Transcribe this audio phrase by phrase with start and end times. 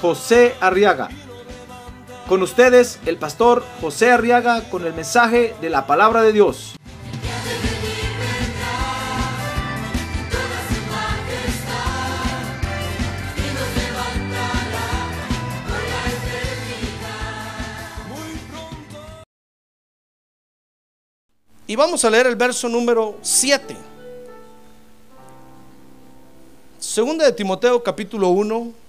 [0.00, 1.08] José Arriaga.
[2.28, 6.74] Con ustedes, el pastor José Arriaga con el mensaje de la palabra de Dios.
[21.68, 23.76] Y vamos a leer el verso número 7.
[26.78, 28.85] Segunda de Timoteo capítulo 1.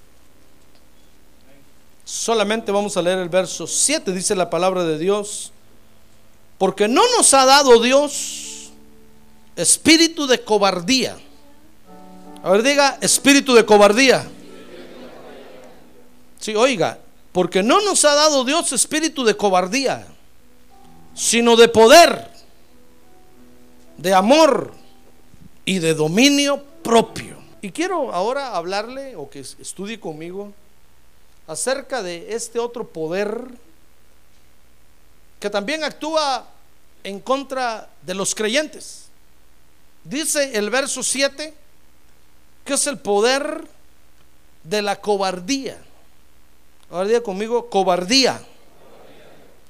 [2.07, 5.51] Solamente vamos a leer el verso 7, dice la palabra de Dios.
[6.57, 8.71] Porque no nos ha dado Dios
[9.57, 11.17] espíritu de cobardía.
[12.43, 14.25] A ver, diga, espíritu de cobardía.
[16.39, 16.97] Sí, oiga,
[17.33, 20.07] porque no nos ha dado Dios espíritu de cobardía,
[21.13, 22.31] sino de poder,
[23.97, 24.73] de amor
[25.65, 27.35] y de dominio propio.
[27.61, 30.53] Y quiero ahora hablarle o que estudie conmigo
[31.47, 33.41] acerca de este otro poder
[35.39, 36.47] que también actúa
[37.03, 39.05] en contra de los creyentes.
[40.03, 41.53] Dice el verso 7
[42.65, 43.63] que es el poder
[44.63, 45.77] de la cobardía.
[46.91, 48.41] Ahora diga conmigo, cobardía.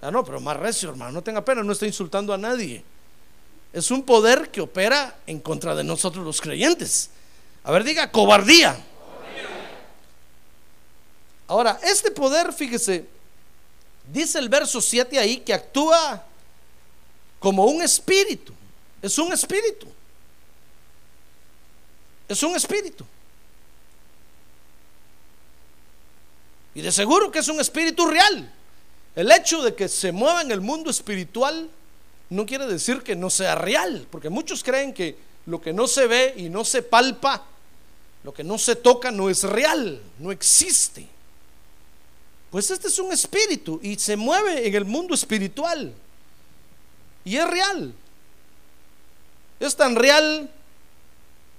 [0.02, 2.84] Ah, no, pero más recio, hermano, no tenga pena, no estoy insultando a nadie.
[3.72, 7.12] Es un poder que opera en contra de nosotros los creyentes.
[7.64, 8.84] A ver, diga, cobardía.
[11.48, 13.06] Ahora, este poder, fíjese,
[14.12, 16.24] dice el verso 7 ahí que actúa
[17.40, 18.54] como un espíritu.
[19.02, 19.88] Es un espíritu.
[22.28, 23.06] Es un espíritu.
[26.76, 28.54] Y de seguro que es un espíritu real.
[29.16, 31.70] El hecho de que se mueva en el mundo espiritual
[32.30, 36.06] no quiere decir que no sea real, porque muchos creen que lo que no se
[36.06, 37.44] ve y no se palpa,
[38.24, 41.08] lo que no se toca no es real, no existe.
[42.52, 45.94] Pues este es un espíritu y se mueve en el mundo espiritual.
[47.26, 47.94] Y es real.
[49.60, 50.50] Es tan real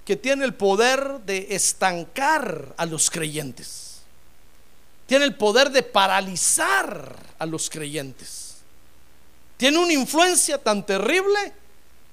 [0.05, 3.99] que tiene el poder de estancar a los creyentes.
[5.05, 8.55] Tiene el poder de paralizar a los creyentes.
[9.57, 11.53] Tiene una influencia tan terrible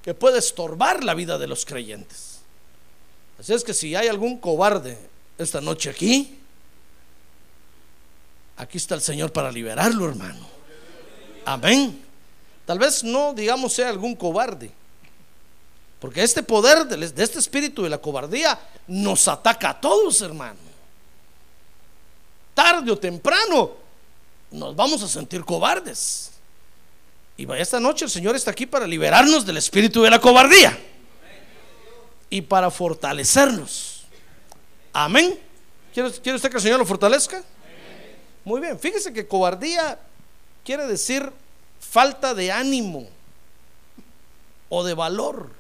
[0.03, 2.41] que puede estorbar la vida de los creyentes.
[3.39, 4.99] Así es que si hay algún cobarde
[5.39, 6.39] esta noche aquí,
[8.57, 10.47] aquí está el Señor para liberarlo, hermano.
[11.45, 12.05] Amén.
[12.65, 14.71] Tal vez no, digamos, sea algún cobarde.
[16.01, 20.59] Porque este poder de este espíritu de la cobardía nos ataca a todos, hermano.
[22.55, 23.73] Tarde o temprano
[24.51, 26.33] nos vamos a sentir cobardes.
[27.37, 30.79] Y esta noche el Señor está aquí para liberarnos del espíritu de la cobardía
[32.31, 34.05] y para fortalecernos.
[34.93, 35.39] Amén.
[35.93, 37.43] ¿Quiere, ¿Quiere, usted que el Señor lo fortalezca?
[38.47, 39.99] Muy bien, fíjese que cobardía
[40.65, 41.33] quiere decir
[41.81, 43.09] falta de ánimo
[44.69, 45.51] o de valor.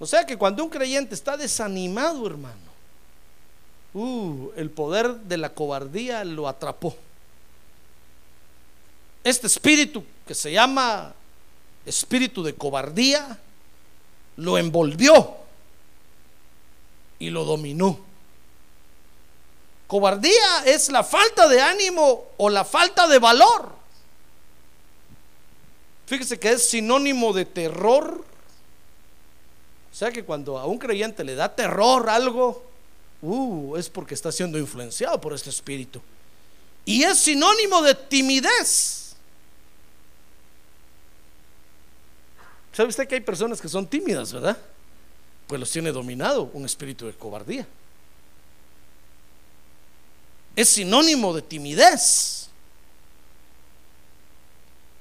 [0.00, 2.56] O sea que cuando un creyente está desanimado, hermano,
[3.92, 6.96] uh, el poder de la cobardía lo atrapó.
[9.22, 11.12] Este espíritu que se llama
[11.84, 13.38] espíritu de cobardía
[14.36, 15.36] lo envolvió
[17.18, 18.11] y lo dominó.
[19.92, 23.74] Cobardía es la falta de ánimo o la falta de valor.
[26.06, 28.24] Fíjese que es sinónimo de terror.
[29.92, 32.64] O sea que cuando a un creyente le da terror algo,
[33.20, 36.00] uh, es porque está siendo influenciado por este espíritu.
[36.86, 39.14] Y es sinónimo de timidez.
[42.72, 44.56] ¿Sabe usted que hay personas que son tímidas, verdad?
[45.46, 47.66] Pues los tiene dominado un espíritu de cobardía.
[50.54, 52.48] Es sinónimo de timidez.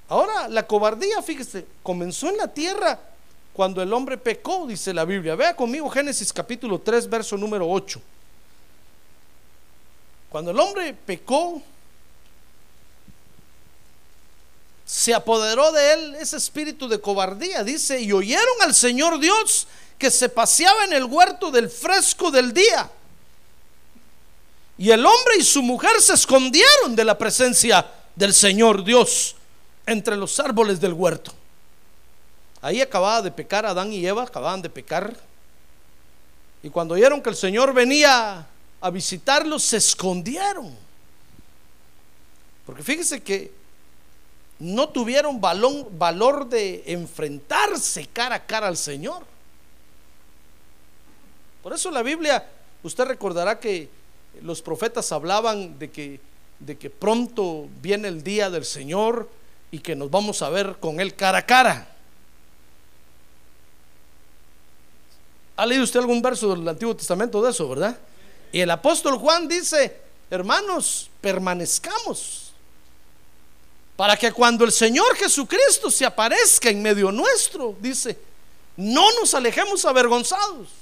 [0.08, 3.00] Ahora, la cobardía, fíjese, comenzó en la tierra
[3.54, 5.36] cuando el hombre pecó, dice la Biblia.
[5.36, 8.02] Vea conmigo Génesis capítulo 3, verso número 8.
[10.30, 11.62] Cuando el hombre pecó,
[14.86, 17.64] se apoderó de él ese espíritu de cobardía.
[17.64, 22.54] Dice, y oyeron al Señor Dios que se paseaba en el huerto del fresco del
[22.54, 22.90] día.
[24.82, 27.86] Y el hombre y su mujer se escondieron de la presencia
[28.16, 29.36] del Señor Dios
[29.86, 31.32] entre los árboles del huerto.
[32.64, 35.16] Ahí acababa de pecar Adán y Eva, acababan de pecar.
[36.64, 38.48] Y cuando oyeron que el Señor venía
[38.82, 40.76] a visitarlos, se escondieron.
[42.66, 43.52] Porque fíjese que
[44.58, 49.28] no tuvieron valor de enfrentarse cara a cara al Señor.
[51.62, 52.44] Por eso la Biblia,
[52.82, 54.01] usted recordará que
[54.44, 56.20] los profetas hablaban de que,
[56.60, 59.30] de que pronto viene el día del Señor
[59.72, 61.88] y que nos vamos a ver con Él cara a cara.
[65.56, 67.98] ¿Ha leído usted algún verso del Antiguo Testamento de eso, verdad?
[68.52, 69.96] Y el apóstol Juan dice,
[70.30, 72.52] hermanos, permanezcamos
[73.96, 78.18] para que cuando el Señor Jesucristo se aparezca en medio nuestro, dice,
[78.76, 80.81] no nos alejemos avergonzados.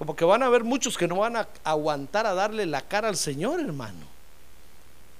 [0.00, 3.08] Como que van a haber muchos que no van a aguantar a darle la cara
[3.08, 4.06] al Señor, hermano.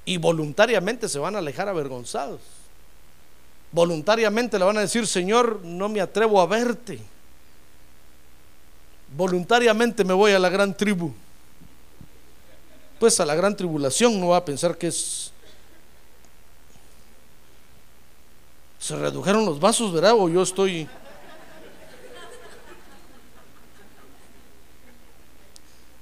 [0.06, 2.40] Y voluntariamente se van a alejar avergonzados.
[3.72, 6.98] Voluntariamente le van a decir, Señor, no me atrevo a verte.
[9.14, 11.12] Voluntariamente me voy a la gran tribu.
[12.98, 15.30] Pues a la gran tribulación no va a pensar que es...
[18.78, 20.14] Se redujeron los vasos, ¿verdad?
[20.16, 20.88] O yo estoy...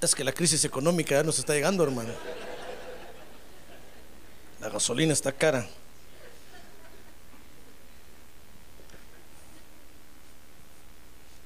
[0.01, 2.11] Es que la crisis económica ya nos está llegando, hermano.
[4.61, 5.67] La gasolina está cara.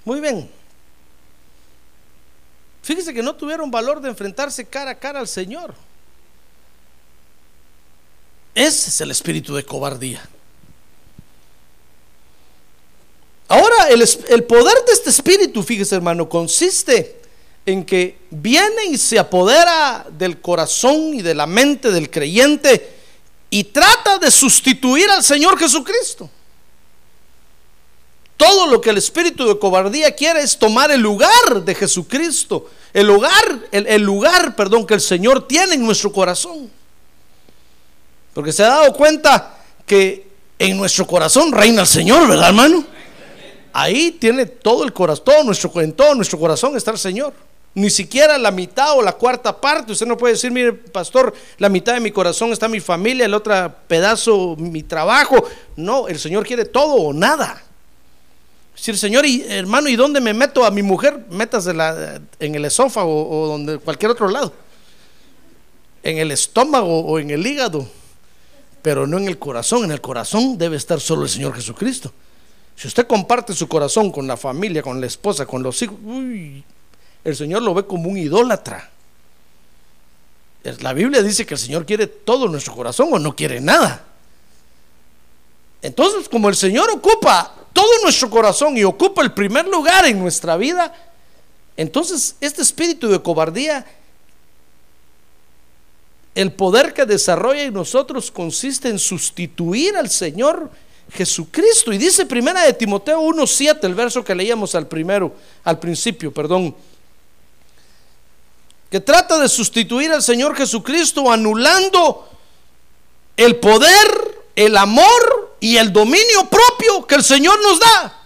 [0.05, 0.51] Muy bien.
[2.83, 5.75] Fíjese que no tuvieron valor de enfrentarse cara a cara al Señor.
[8.55, 10.29] Ese es el espíritu de cobardía.
[13.49, 17.22] Ahora, el, el, poder de este espíritu, fíjese hermano, consiste
[17.65, 22.99] en que viene y se apodera del corazón y de la mente del creyente
[23.51, 26.29] y trata de sustituir al Señor Jesucristo.
[28.37, 33.07] Todo lo que el espíritu de cobardía quiere es tomar el lugar de Jesucristo, el
[33.07, 36.69] lugar, el, lugar, perdón, que el Señor tiene en nuestro corazón.
[38.35, 40.27] Porque se ha dado cuenta que
[40.59, 42.85] en nuestro corazón reina el Señor, ¿verdad, hermano?
[43.73, 47.33] Ahí tiene todo el corazón, todo nuestro, en todo nuestro corazón está el Señor.
[47.75, 49.93] Ni siquiera la mitad o la cuarta parte.
[49.93, 53.33] Usted no puede decir, mire, pastor, la mitad de mi corazón está mi familia, el
[53.33, 55.43] otro pedazo mi trabajo.
[55.77, 57.63] No, el Señor quiere todo o nada.
[58.75, 61.25] Decir, Señor, y, hermano, ¿y dónde me meto a mi mujer?
[61.31, 64.53] Métasela en el esófago o donde cualquier otro lado.
[66.03, 67.89] En el estómago o en el hígado.
[68.83, 69.85] Pero no en el corazón.
[69.85, 72.13] En el corazón debe estar solo el Señor Jesucristo.
[72.77, 76.65] Si usted comparte su corazón con la familia, con la esposa, con los hijos, uy,
[77.25, 78.91] el Señor lo ve como un idólatra.
[80.81, 84.05] La Biblia dice que el Señor quiere todo nuestro corazón o no quiere nada.
[85.83, 90.57] Entonces, como el Señor ocupa todo nuestro corazón y ocupa el primer lugar en nuestra
[90.57, 90.95] vida,
[91.77, 93.85] entonces este espíritu de cobardía,
[96.35, 100.71] el poder que desarrolla en nosotros consiste en sustituir al Señor
[101.13, 101.93] Jesucristo.
[101.93, 105.35] Y dice primera de Timoteo 1:7, el verso que leíamos al primero,
[105.65, 106.75] al principio, perdón
[108.93, 112.29] que trata de sustituir al Señor Jesucristo anulando
[113.39, 118.21] el poder, el amor y el dominio propio que el Señor nos da.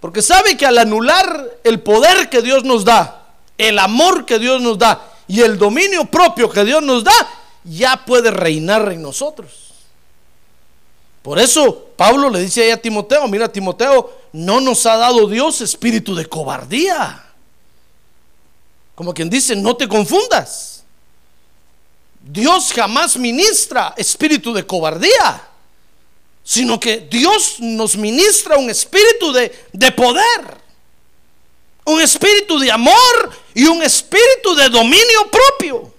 [0.00, 3.26] Porque sabe que al anular el poder que Dios nos da,
[3.58, 7.12] el amor que Dios nos da y el dominio propio que Dios nos da,
[7.64, 9.74] ya puede reinar en nosotros.
[11.20, 15.60] Por eso Pablo le dice ahí a Timoteo, mira Timoteo, no nos ha dado Dios
[15.60, 17.20] espíritu de cobardía
[18.94, 20.84] como quien dice, no te confundas.
[22.20, 25.48] Dios jamás ministra espíritu de cobardía,
[26.42, 30.58] sino que Dios nos ministra un espíritu de, de poder,
[31.84, 35.92] un espíritu de amor y un espíritu de dominio propio.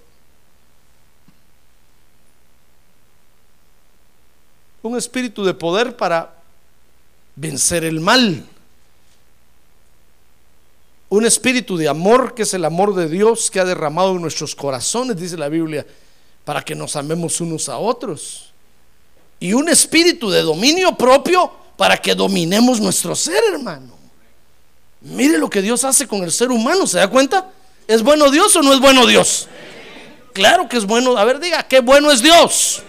[4.81, 6.35] Un espíritu de poder para
[7.35, 8.47] vencer el mal
[11.09, 14.55] un espíritu de amor que es el amor de Dios que ha derramado en nuestros
[14.55, 15.85] corazones, dice la Biblia,
[16.43, 18.51] para que nos amemos unos a otros.
[19.39, 23.93] Y un espíritu de dominio propio para que dominemos nuestro ser, hermano.
[25.01, 27.51] Mire lo que Dios hace con el ser humano, ¿se da cuenta?
[27.87, 29.47] ¿Es bueno Dios o no es bueno Dios?
[30.33, 31.15] Claro que es bueno.
[31.17, 32.81] A ver, diga, qué bueno es Dios.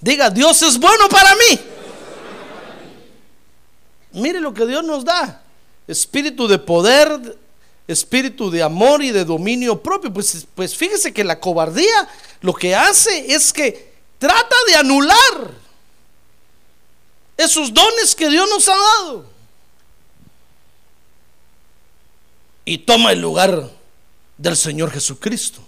[0.00, 1.60] Diga, Dios es bueno para mí.
[4.12, 5.42] Mire lo que Dios nos da
[5.88, 7.36] espíritu de poder,
[7.88, 10.12] espíritu de amor y de dominio propio.
[10.12, 12.08] Pues, pues fíjese que la cobardía
[12.42, 15.50] lo que hace es que trata de anular
[17.36, 19.24] esos dones que Dios nos ha dado.
[22.64, 23.70] Y toma el lugar
[24.36, 25.62] del Señor Jesucristo.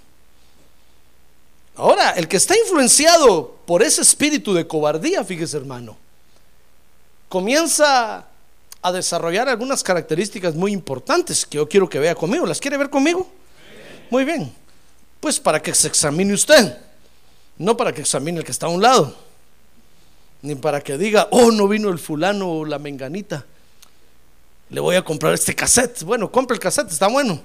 [1.76, 5.96] Ahora, el que está influenciado por ese espíritu de cobardía, fíjese hermano,
[7.30, 8.26] comienza
[8.82, 12.46] a desarrollar algunas características muy importantes que yo quiero que vea conmigo.
[12.46, 13.30] ¿Las quiere ver conmigo?
[14.10, 14.52] Muy bien.
[15.20, 16.78] Pues para que se examine usted,
[17.58, 19.14] no para que examine el que está a un lado,
[20.42, 23.44] ni para que diga, oh, no vino el fulano o la menganita,
[24.70, 26.02] le voy a comprar este cassette.
[26.04, 27.42] Bueno, compre el cassette, está bueno,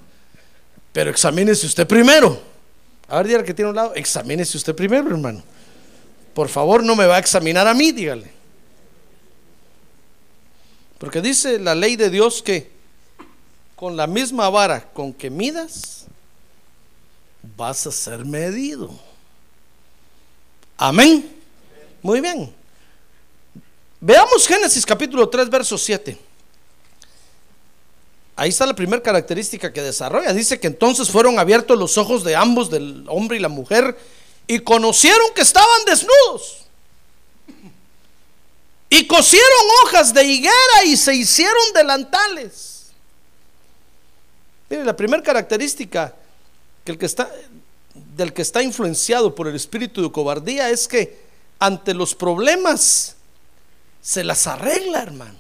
[0.94, 2.40] pero examínese usted primero.
[3.10, 5.44] A ver, dígale que tiene un lado, examínese usted primero, hermano.
[6.34, 8.35] Por favor, no me va a examinar a mí, dígale.
[11.06, 12.72] Porque dice la ley de Dios que
[13.76, 16.06] con la misma vara con que midas,
[17.56, 18.90] vas a ser medido.
[20.76, 21.32] Amén.
[22.02, 22.52] Muy bien.
[24.00, 26.18] Veamos Génesis capítulo 3, verso 7.
[28.36, 30.34] Ahí está la primera característica que desarrolla.
[30.34, 33.96] Dice que entonces fueron abiertos los ojos de ambos, del hombre y la mujer,
[34.48, 36.65] y conocieron que estaban desnudos.
[38.98, 39.50] Y cosieron
[39.84, 42.86] hojas de higuera y se hicieron delantales.
[44.70, 46.16] Mire, la primera característica
[46.86, 47.30] que el que está,
[48.16, 51.20] del que está influenciado por el espíritu de cobardía es que
[51.60, 53.18] ante los problemas
[54.02, 55.40] se las arregla, hermano.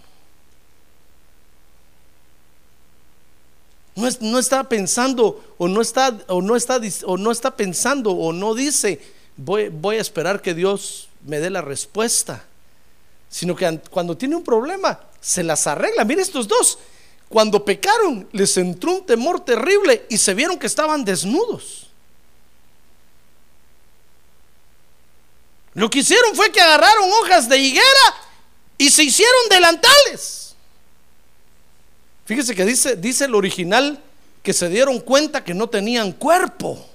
[3.96, 8.54] No, está pensando o no está, o no está, o no está pensando o no
[8.54, 9.02] dice,
[9.38, 12.44] voy, voy a esperar que Dios me dé la respuesta.
[13.36, 16.06] Sino que cuando tiene un problema, se las arregla.
[16.06, 16.80] Mire estos dos.
[17.27, 21.88] Cuando pecaron, les entró un temor terrible y se vieron que estaban desnudos.
[25.74, 28.15] Lo que hicieron fue que agarraron hojas de higuera
[28.77, 30.56] y se hicieron delantales.
[32.24, 34.01] Fíjese que dice, dice el original
[34.44, 36.88] que se dieron cuenta que no tenían cuerpo.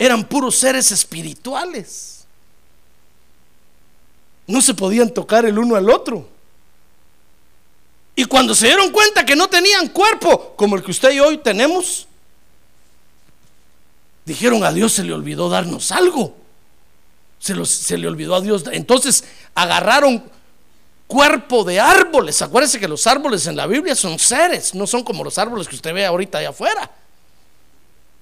[0.00, 2.15] Eran puros seres espirituales.
[4.46, 6.28] No se podían tocar el uno al otro.
[8.14, 11.36] Y cuando se dieron cuenta que no tenían cuerpo como el que usted y hoy
[11.36, 12.06] tenemos,
[14.24, 16.34] dijeron a Dios se le olvidó darnos algo.
[17.38, 18.64] Se, le olvidó a Dios.
[18.72, 19.24] Entonces
[19.54, 20.24] agarraron
[21.06, 22.40] cuerpo de árboles.
[22.40, 25.76] Acuérdense que los árboles en la Biblia son seres, no son como los árboles que
[25.76, 26.90] usted ve ahorita allá afuera.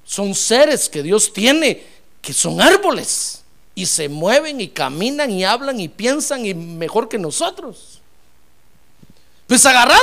[0.05, 1.85] Son seres que Dios tiene,
[2.21, 3.44] que son árboles.
[3.75, 8.01] Y se mueven y caminan y hablan y piensan y mejor que nosotros.
[9.47, 10.01] Pues agarraron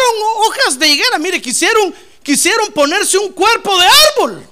[0.47, 4.43] hojas de higuera, mire, quisieron, quisieron ponerse un cuerpo de árbol.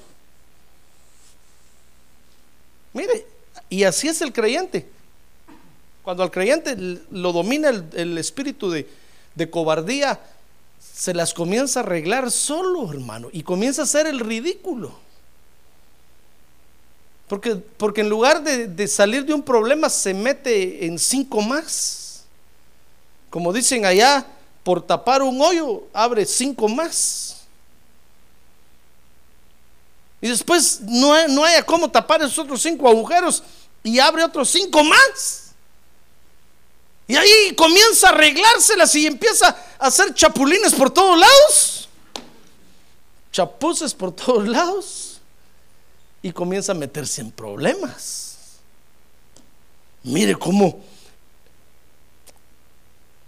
[2.93, 3.25] Mire,
[3.69, 4.87] y así es el creyente.
[6.01, 6.75] Cuando al creyente
[7.11, 8.89] lo domina el, espíritu de,
[9.35, 10.19] de cobardía,
[10.81, 14.97] se las comienza a arreglar solo, hermano, y comienza a hacer el ridículo.
[17.29, 22.23] Porque, porque en lugar de, salir de un problema se mete en cinco más.
[23.29, 24.25] Como dicen allá,
[24.63, 27.37] por tapar un hoyo abre cinco más.
[30.19, 33.43] Y después no, no haya cómo tapar esos otros cinco agujeros
[33.83, 35.51] y abre otros cinco más.
[37.07, 41.89] Y ahí comienza a arreglárselas y empieza a hacer chapulines por todos lados.
[43.31, 45.08] Chapuces por todos lados.
[46.21, 48.59] Y comienza a meterse en problemas.
[50.03, 50.81] Mire cómo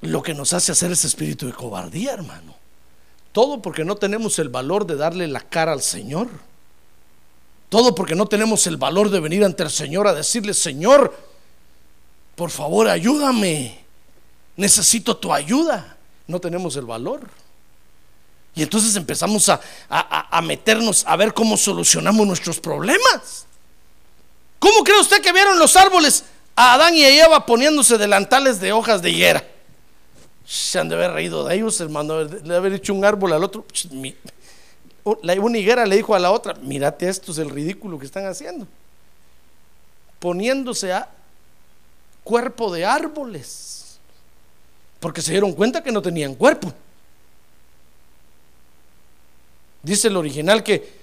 [0.01, 2.55] lo que nos hace hacer ese espíritu de cobardía, hermano.
[3.31, 6.27] Todo porque no tenemos el valor de darle la cara al Señor.
[7.69, 11.15] Todo porque no tenemos el valor de venir ante el Señor a decirle, Señor,
[12.35, 13.79] por favor ayúdame,
[14.57, 15.97] necesito tu ayuda.
[16.27, 17.29] No tenemos el valor.
[18.53, 23.45] Y entonces empezamos a, a, meternos a ver cómo solucionamos nuestros problemas.
[24.59, 28.73] ¿Cómo cree usted que vieron los árboles a Adán y a Eva poniéndose delantales de
[28.73, 29.47] hojas de higuera?
[30.45, 33.65] Se han de haber reído de ellos, hermano, de haber dicho un árbol al otro.
[35.03, 38.67] Una higuera le dijo a la otra, mírate esto es el ridículo que están haciendo.
[40.19, 41.09] Poniéndose a
[42.25, 43.97] cuerpo de árboles,
[44.99, 46.73] porque se dieron cuenta que no tenían cuerpo.
[49.83, 51.01] Dice el original que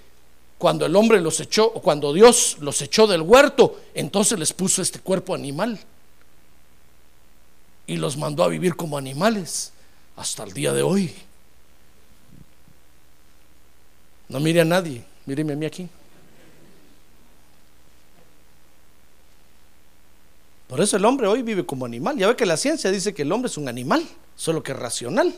[0.58, 4.82] cuando el hombre los echó, o cuando Dios los echó del huerto, entonces les puso
[4.82, 5.78] este cuerpo animal
[7.86, 9.72] y los mandó a vivir como animales
[10.16, 11.14] hasta el día de hoy.
[14.28, 15.88] No mire a nadie, míreme a mí aquí.
[20.66, 22.18] Por eso el hombre hoy vive como animal.
[22.18, 24.06] Ya ve que la ciencia dice que el hombre es un animal,
[24.36, 25.34] solo que racional.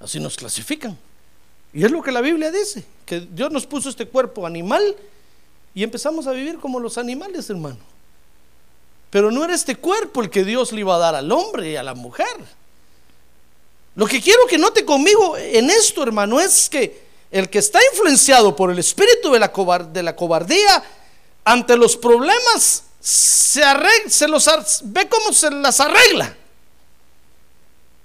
[0.00, 0.98] Así nos clasifican.
[1.74, 4.94] Y es lo que la Biblia dice, que Dios nos puso este cuerpo animal
[5.74, 7.78] y empezamos a vivir como los animales, hermano.
[9.10, 11.76] Pero no era este cuerpo el que Dios le iba a dar al hombre y
[11.76, 12.36] a la mujer.
[13.96, 17.02] Lo que quiero que note conmigo en esto, hermano, es que
[17.32, 20.84] el que está influenciado por el espíritu de la, cobardía
[21.44, 23.62] ante los problemas se,
[24.08, 24.48] se los
[24.84, 26.36] ve cómo se las arregla.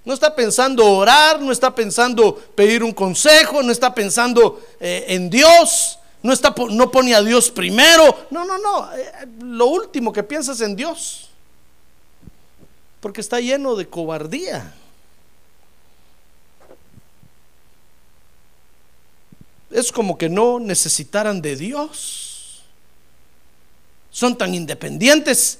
[0.05, 5.29] No está pensando orar, no está pensando pedir un consejo, no está pensando eh, en
[5.29, 8.27] Dios, no, está, no pone a Dios primero.
[8.31, 8.93] No, no, no.
[8.93, 11.29] Eh, lo último que piensa es en Dios.
[12.99, 14.73] Porque está lleno de cobardía.
[19.71, 22.63] Es como que no necesitaran de Dios.
[24.11, 25.59] Son tan independientes,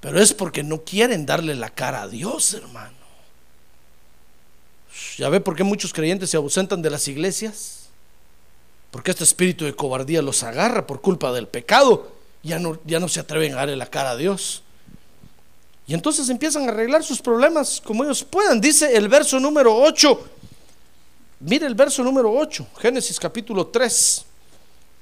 [0.00, 2.95] pero es porque no quieren darle la cara a Dios, hermano.
[5.16, 7.88] ¿Ya ve por qué muchos creyentes se ausentan de las iglesias?
[8.90, 12.12] Porque este espíritu de cobardía los agarra por culpa del pecado.
[12.42, 14.62] Ya no, ya no se atreven a darle la cara a Dios.
[15.86, 18.60] Y entonces empiezan a arreglar sus problemas como ellos puedan.
[18.60, 20.30] Dice el verso número 8.
[21.40, 24.24] Mire el verso número 8, Génesis capítulo 3.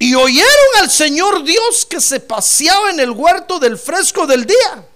[0.01, 4.89] Y oyeron al Señor Dios que se paseaba en el huerto del fresco del día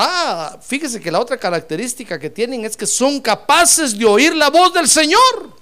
[0.00, 4.48] Ah, fíjese que la otra característica que tienen es que son capaces de oír la
[4.48, 5.52] voz del Señor.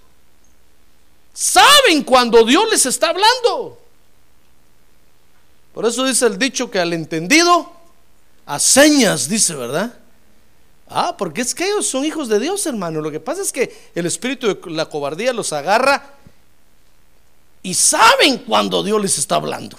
[1.33, 3.81] Saben cuando Dios les está hablando.
[5.73, 7.73] Por eso dice el dicho que al entendido,
[8.45, 9.99] a señas, dice, ¿verdad?
[10.87, 13.01] Ah, porque es que ellos son hijos de Dios, hermano.
[13.01, 16.13] Lo que pasa es que el espíritu de la cobardía los agarra
[17.63, 19.79] y saben cuando Dios les está hablando.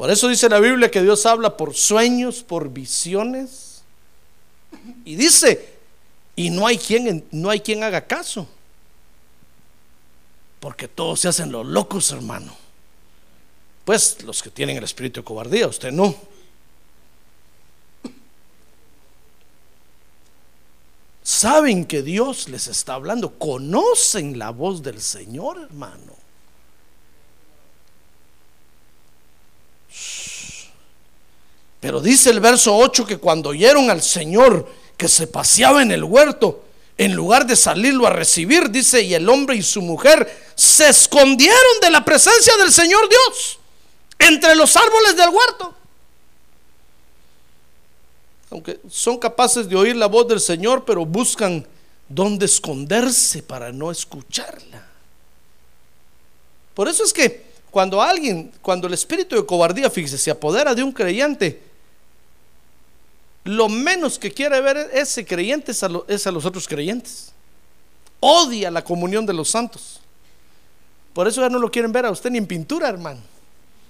[0.00, 3.82] Por eso dice la Biblia que Dios habla por sueños, por visiones.
[5.04, 5.74] Y dice,
[6.34, 8.48] y no hay quien, no hay quien haga caso.
[10.58, 12.56] Porque todos se hacen los locos, hermano.
[13.84, 16.16] Pues los que tienen el espíritu de cobardía, usted no.
[21.22, 26.19] Saben que Dios les está hablando, conocen la voz del Señor, hermano.
[31.80, 36.04] Pero dice el verso 8 que cuando oyeron al Señor que se paseaba en el
[36.04, 36.62] huerto,
[36.98, 41.80] en lugar de salirlo a recibir, dice, y el hombre y su mujer se escondieron
[41.80, 43.58] de la presencia del Señor Dios
[44.18, 45.74] entre los árboles del huerto.
[48.50, 51.66] Aunque son capaces de oír la voz del Señor, pero buscan
[52.06, 54.86] dónde esconderse para no escucharla.
[56.74, 60.82] Por eso es que cuando alguien, cuando el espíritu de cobardía, fíjese, se apodera de
[60.82, 61.69] un creyente,
[63.44, 65.88] lo menos que quiere ver ese creyente es a,
[66.30, 67.32] los otros creyentes.
[68.20, 70.00] Odia la comunión de los santos.
[71.14, 73.20] Por eso ya no lo quieren ver a usted ni en pintura, hermano.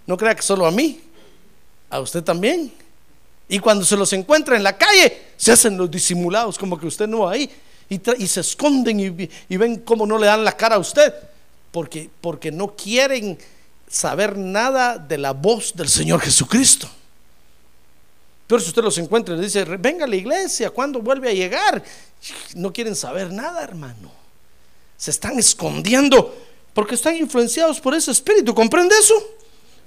[0.07, 1.01] No crea que solo a mí,
[1.91, 2.73] a usted también.
[3.49, 7.09] Y cuando se los encuentra en la calle, se hacen los disimulados, como que usted
[7.09, 7.51] no va ahí.
[7.89, 11.13] Y, se esconden y, y, ven cómo no le dan la cara a usted.
[11.73, 13.37] Porque, porque no quieren
[13.89, 16.89] saber nada de la voz del Señor Jesucristo.
[18.51, 21.33] Pero si usted los encuentra y le dice, venga a la iglesia, ¿cuándo vuelve a
[21.33, 21.85] llegar?
[22.57, 24.11] No quieren saber nada, hermano.
[24.97, 26.37] Se están escondiendo
[26.75, 28.53] porque están influenciados por ese espíritu.
[28.53, 29.15] ¿Comprende eso?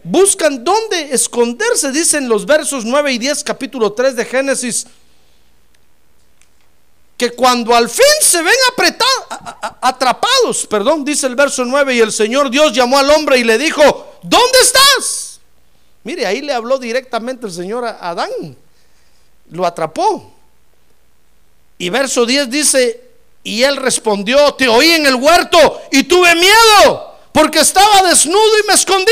[0.02, 4.88] Buscan dónde esconderse, dicen los versos 9 y 10, capítulo 3 de Génesis.
[7.17, 9.26] Que cuando al fin se ven apretados,
[9.82, 13.58] atrapados, perdón, dice el verso 9, y el Señor Dios llamó al hombre y le
[13.58, 13.82] dijo,
[14.23, 15.23] ¿dónde estás?
[16.04, 18.58] Mire, ahí le habló directamente el Señor a Adán.
[19.50, 20.34] Lo atrapó.
[21.78, 23.02] Y verso 10 dice,
[23.44, 28.68] y él respondió, te oí en el huerto y tuve miedo porque estaba desnudo y
[28.68, 29.12] me escondí.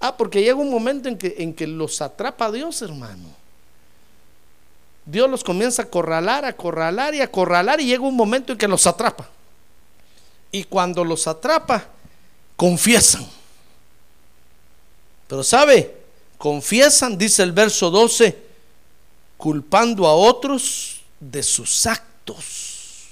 [0.00, 3.28] Ah, porque llega un momento en que, en que los atrapa Dios, hermano.
[5.06, 8.58] Dios los comienza a corralar, a corralar y a corralar y llega un momento en
[8.58, 9.28] que los atrapa.
[10.52, 11.86] Y cuando los atrapa,
[12.56, 13.26] confiesan.
[15.34, 15.92] Pero sabe,
[16.38, 18.38] confiesan, dice el verso 12,
[19.36, 23.08] culpando a otros de sus actos.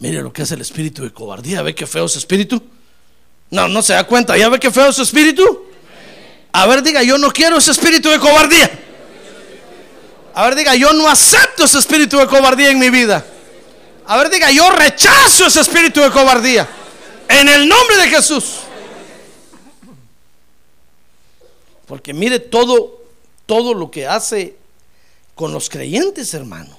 [0.00, 1.62] Mire lo que hace el espíritu de cobardía.
[1.62, 2.60] ¿Ve qué feo es espíritu?
[3.50, 4.36] No, no se da cuenta.
[4.36, 5.64] ¿Ya ve qué feo es espíritu?
[6.50, 8.68] A ver, diga, yo no quiero ese espíritu de cobardía.
[10.34, 13.24] A ver, diga, yo no acepto ese espíritu de cobardía en mi vida.
[14.08, 16.68] A ver, diga, yo rechazo ese espíritu de cobardía.
[17.28, 18.62] En el nombre de Jesús.
[21.90, 23.02] Porque mire todo,
[23.46, 24.56] todo lo que hace
[25.34, 26.78] con los creyentes, hermano.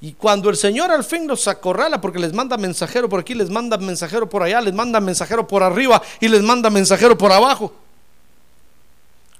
[0.00, 3.50] Y cuando el Señor al fin los acorrala, porque les manda mensajero por aquí, les
[3.50, 7.74] manda mensajero por allá, les manda mensajero por arriba y les manda mensajero por abajo.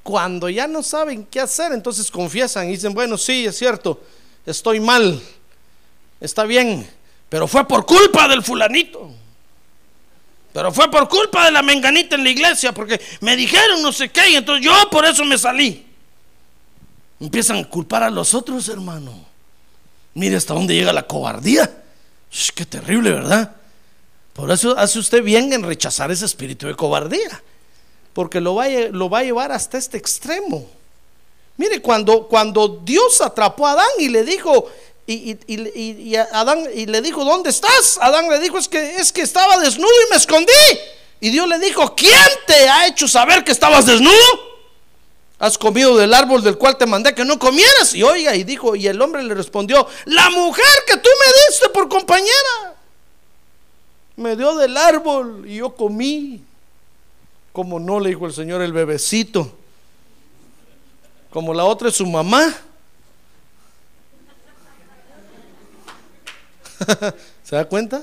[0.03, 4.01] Cuando ya no saben qué hacer, entonces confiesan y dicen, bueno, sí, es cierto,
[4.45, 5.23] estoy mal,
[6.21, 6.85] está bien,
[7.29, 9.13] pero fue por culpa del fulanito.
[10.55, 14.11] Pero fue por culpa de la menganita en la iglesia, porque me dijeron no sé
[14.11, 15.85] qué, y entonces yo por eso me salí.
[17.19, 19.27] Empiezan a culpar a los otros, hermano.
[20.15, 21.83] Mire hasta dónde llega la cobardía.
[22.55, 23.57] qué terrible, ¿verdad?
[24.33, 27.43] Por eso hace usted bien en rechazar ese espíritu de cobardía.
[28.13, 30.71] Porque lo va a, llevar hasta este extremo.
[31.57, 34.71] Mire, cuando, cuando Dios atrapó a Adán y le dijo,
[35.07, 37.99] y, y, Adán y le dijo, ¿dónde estás?
[38.01, 40.53] Adán le dijo, es que, es que estaba desnudo y me escondí.
[41.21, 42.13] Y Dios le dijo, ¿quién
[42.47, 44.55] te ha hecho saber que estabas desnudo?
[45.39, 47.95] has comido del árbol del cual te mandé que no comieras.
[47.95, 51.69] Y oiga, y dijo, y el hombre le respondió, la mujer que tú me diste
[51.69, 52.75] por compañera,
[54.17, 56.43] me dio del árbol y yo comí.
[57.53, 59.53] Como no, le dijo el Señor, el bebecito.
[61.31, 62.55] Como la otra es su mamá.
[67.45, 68.03] ¿Se da cuenta?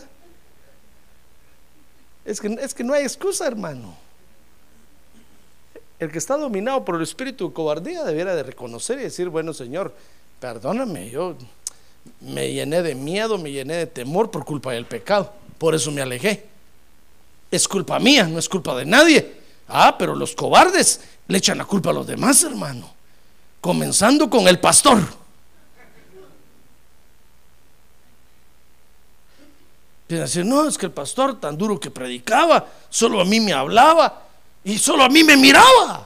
[2.25, 3.95] Es que, es que no hay excusa, hermano.
[5.99, 9.53] El que está dominado por el espíritu de cobardía debiera de reconocer y decir, bueno
[9.53, 9.93] Señor,
[10.39, 11.35] perdóname, yo
[12.21, 16.01] me llené de miedo, me llené de temor por culpa del pecado, por eso me
[16.01, 16.45] alejé.
[17.51, 19.41] Es culpa mía, no es culpa de nadie.
[19.67, 22.89] Ah, pero los cobardes le echan la culpa a los demás, hermano.
[23.59, 25.20] Comenzando con el pastor.
[30.11, 33.53] Piensa decir, no, es que el pastor tan duro que predicaba, solo a mí me
[33.53, 34.27] hablaba.
[34.61, 36.05] Y solo a mí me miraba.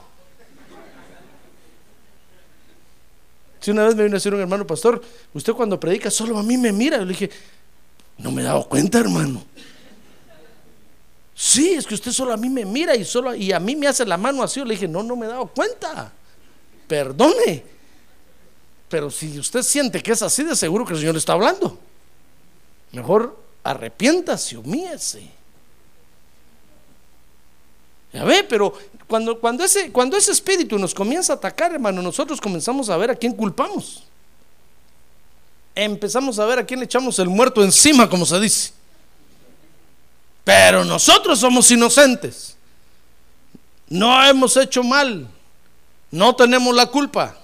[3.58, 5.02] Si una vez me vino a decir un hermano pastor,
[5.34, 6.98] usted cuando predica solo a mí me mira.
[6.98, 7.30] Yo le dije,
[8.18, 9.44] no me he dado cuenta, hermano.
[11.34, 13.88] Sí, es que usted solo a mí me mira y solo y a mí me
[13.88, 14.60] hace la mano así.
[14.60, 16.12] Yo le dije, no, no me he dado cuenta.
[16.86, 17.64] Perdone.
[18.88, 21.76] Pero si usted siente que es así, de seguro que el Señor le está hablando.
[22.92, 25.28] Mejor arrepiéntase, humíese.
[28.12, 28.72] Ya ve, pero
[29.06, 33.10] cuando, cuando, ese, cuando ese espíritu nos comienza a atacar, hermano, nosotros comenzamos a ver
[33.10, 34.04] a quién culpamos.
[35.74, 38.72] Empezamos a ver a quién echamos el muerto encima, como se dice.
[40.44, 42.56] Pero nosotros somos inocentes.
[43.88, 45.28] No hemos hecho mal.
[46.10, 47.36] No tenemos la culpa.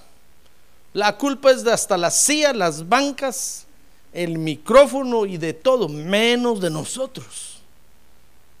[0.93, 3.65] La culpa es de hasta la CIA, las bancas,
[4.13, 7.57] el micrófono y de todo, menos de nosotros.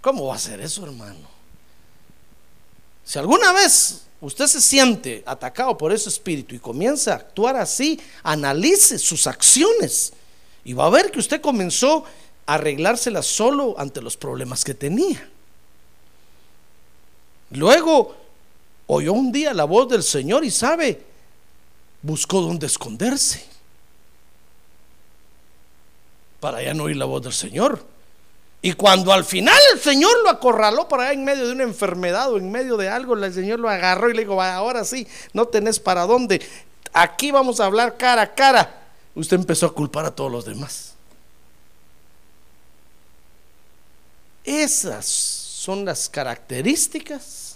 [0.01, 1.31] ¿Cómo va a ser eso, hermano?
[3.05, 7.99] Si alguna vez usted se siente atacado por ese espíritu y comienza a actuar así,
[8.23, 10.13] analice sus acciones
[10.65, 12.05] y va a ver que usted comenzó
[12.45, 15.29] a arreglárselas solo ante los problemas que tenía.
[17.51, 18.15] Luego
[18.87, 21.01] oyó un día la voz del Señor y sabe,
[22.01, 23.52] buscó dónde esconderse
[26.43, 27.81] para ya no oír la voz del Señor.
[28.61, 32.33] Y cuando al final el Señor lo acorraló para allá en medio de una enfermedad
[32.33, 35.45] o en medio de algo, el Señor lo agarró y le dijo, ahora sí, no
[35.45, 36.45] tenés para dónde.
[36.91, 38.89] Aquí vamos a hablar cara a cara.
[39.15, 40.95] Usted empezó a culpar a todos los demás.
[44.43, 47.55] Esas son las características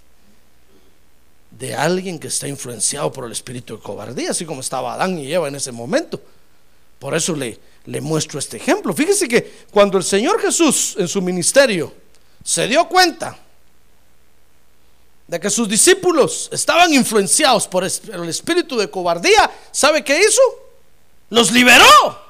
[1.51, 5.33] de alguien que está influenciado por el espíritu de cobardía, así como estaba Adán y
[5.33, 6.21] Eva en ese momento.
[6.99, 8.93] Por eso le, le muestro este ejemplo.
[8.93, 11.93] Fíjese que cuando el Señor Jesús en su ministerio
[12.43, 13.37] se dio cuenta
[15.25, 20.41] de que sus discípulos estaban influenciados por el espíritu de cobardía, ¿sabe qué hizo?
[21.29, 22.27] Los liberó.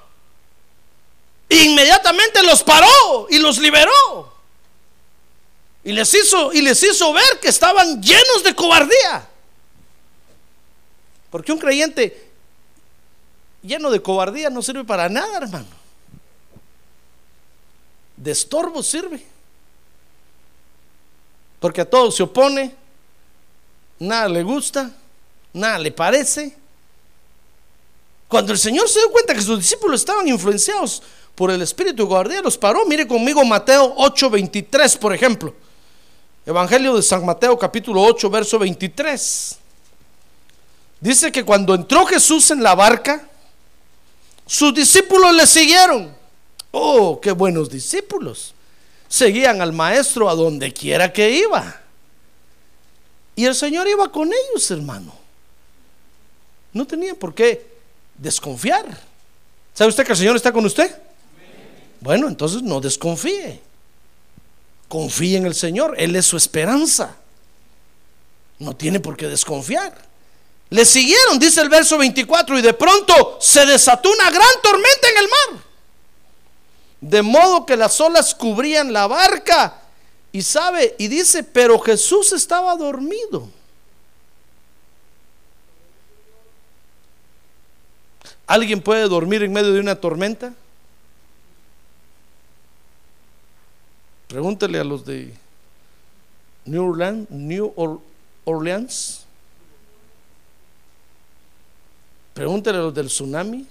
[1.50, 4.34] Inmediatamente los paró y los liberó.
[5.84, 9.28] Y les hizo y les hizo ver que estaban llenos de cobardía.
[11.32, 12.27] Porque un creyente
[13.62, 15.68] lleno de cobardía no sirve para nada, hermano.
[18.16, 19.24] De estorbo sirve.
[21.60, 22.76] Porque a todo se opone,
[24.00, 24.92] nada le gusta,
[25.54, 26.56] nada le parece.
[28.28, 31.02] Cuando el Señor se dio cuenta que sus discípulos estaban influenciados
[31.34, 32.86] por el espíritu de cobardía, los paró.
[32.86, 35.54] Mire conmigo Mateo 8:23, por ejemplo.
[36.46, 39.58] Evangelio de San Mateo capítulo 8, verso 23.
[41.00, 43.28] Dice que cuando entró Jesús en la barca,
[44.48, 46.16] sus discípulos le siguieron.
[46.72, 48.54] Oh, qué buenos discípulos.
[49.10, 51.82] Seguían al maestro a donde quiera que iba.
[53.36, 55.14] Y el Señor iba con ellos, hermano.
[56.74, 57.68] No tenía por qué
[58.18, 58.86] desconfiar.
[59.74, 60.96] ¿Sabe usted que el Señor está con usted?
[62.00, 63.62] Bueno, entonces no desconfíe.
[64.88, 65.96] Confíe en el Señor.
[65.98, 67.16] Él es su esperanza.
[68.60, 70.07] No tiene por qué desconfiar.
[70.70, 75.18] Le siguieron, dice el verso 24, y de pronto se desató una gran tormenta en
[75.18, 75.64] el mar.
[77.00, 79.82] De modo que las olas cubrían la barca.
[80.32, 83.50] Y sabe, y dice, pero Jesús estaba dormido.
[88.46, 90.54] ¿Alguien puede dormir en medio de una tormenta?
[94.28, 95.34] Pregúntele a los de
[96.66, 98.02] New Orleans, New
[98.46, 99.27] Orleans.
[102.38, 103.66] Pregúntele a los del tsunami.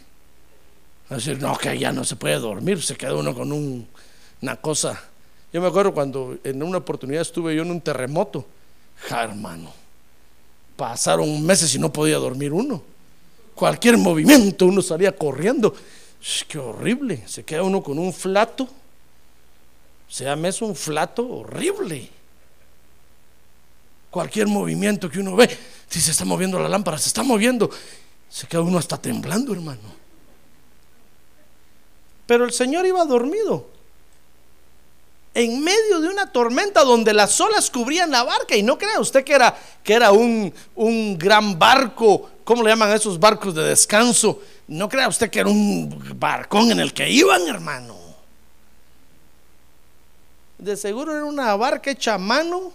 [1.08, 5.00] Decir, no, que allá no se puede dormir, se queda uno con una cosa.
[5.52, 8.44] Yo me acuerdo cuando en una oportunidad estuve yo en un terremoto.
[9.08, 9.72] Ja, hermano.
[10.74, 12.82] Pasaron meses y no podía dormir uno.
[13.54, 15.72] Cualquier movimiento uno salía corriendo.
[16.48, 17.22] Qué horrible.
[17.28, 18.68] Se queda uno con un flato.
[20.08, 22.10] Se llama eso un flato horrible.
[24.10, 25.56] Cualquier movimiento que uno ve,
[25.88, 27.70] si se está moviendo la lámpara, se está moviendo,
[28.28, 29.96] se queda uno hasta temblando, hermano.
[32.26, 33.68] Pero el Señor iba dormido.
[35.32, 38.56] En medio de una tormenta donde las olas cubrían la barca.
[38.56, 42.30] Y no crea usted que era, que era un, un gran barco.
[42.42, 44.40] ¿Cómo le llaman a esos barcos de descanso?
[44.66, 47.96] No crea usted que era un barcón en el que iban, hermano.
[50.58, 52.72] De seguro era una barca hecha a mano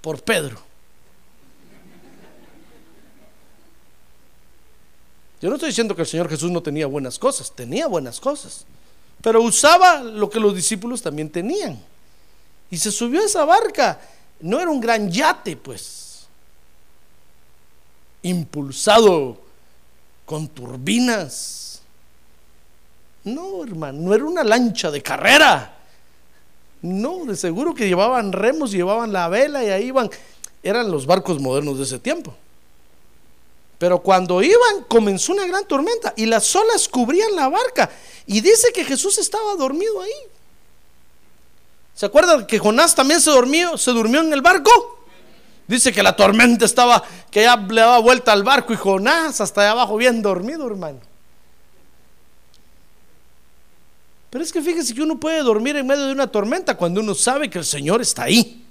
[0.00, 0.65] por Pedro.
[5.40, 8.64] Yo no estoy diciendo que el Señor Jesús no tenía buenas cosas, tenía buenas cosas,
[9.20, 11.78] pero usaba lo que los discípulos también tenían.
[12.70, 14.00] Y se subió a esa barca.
[14.40, 16.26] No era un gran yate, pues,
[18.22, 19.38] impulsado
[20.24, 21.80] con turbinas.
[23.24, 25.76] No, hermano, no era una lancha de carrera.
[26.82, 30.10] No, de seguro que llevaban remos, llevaban la vela y ahí iban.
[30.62, 32.34] Eran los barcos modernos de ese tiempo.
[33.78, 37.90] Pero cuando iban comenzó una gran tormenta y las olas cubrían la barca.
[38.26, 40.12] Y dice que Jesús estaba dormido ahí.
[41.94, 44.70] ¿Se acuerdan que Jonás también se durmió, se durmió en el barco?
[45.66, 49.62] Dice que la tormenta estaba, que ya le daba vuelta al barco y Jonás hasta
[49.62, 51.00] allá abajo bien dormido, hermano.
[54.30, 57.14] Pero es que fíjese que uno puede dormir en medio de una tormenta cuando uno
[57.14, 58.64] sabe que el Señor está ahí.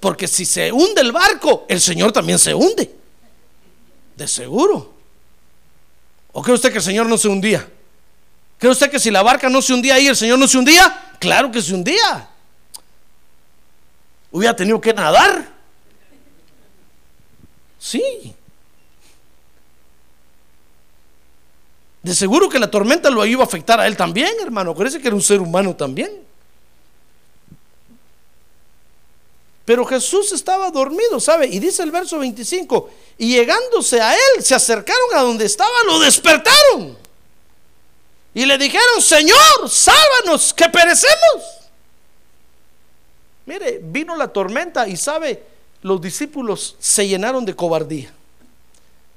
[0.00, 3.03] Porque si se hunde el barco, el Señor también se hunde.
[4.16, 4.94] De seguro.
[6.32, 7.68] ¿O cree usted que el Señor no se hundía?
[8.58, 11.16] ¿Cree usted que si la barca no se hundía ahí, el Señor no se hundía?
[11.20, 12.28] Claro que se hundía.
[14.30, 15.48] Hubiera tenido que nadar.
[17.78, 18.34] Sí.
[22.02, 24.74] De seguro que la tormenta lo iba a afectar a él también, hermano.
[24.74, 26.23] Parece que era un ser humano también.
[29.64, 31.46] Pero Jesús estaba dormido, ¿sabe?
[31.46, 35.98] Y dice el verso 25, y llegándose a él, se acercaron a donde estaba, lo
[36.00, 36.98] despertaron.
[38.34, 41.42] Y le dijeron, Señor, sálvanos, que perecemos.
[43.46, 45.42] Mire, vino la tormenta y sabe,
[45.82, 48.12] los discípulos se llenaron de cobardía.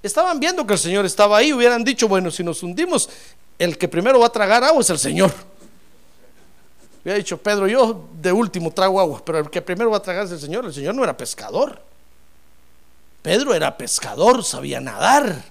[0.03, 3.09] Estaban viendo que el Señor estaba ahí, hubieran dicho, bueno, si nos hundimos,
[3.57, 5.33] el que primero va a tragar agua es el Señor.
[7.07, 10.25] Hubiera dicho Pedro, yo de último trago agua, pero el que primero va a tragar
[10.25, 10.65] es el Señor.
[10.65, 11.81] El Señor no era pescador.
[13.21, 15.45] Pedro era pescador, sabía nadar.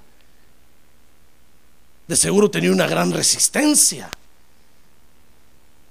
[2.06, 4.10] De seguro tenía una gran resistencia.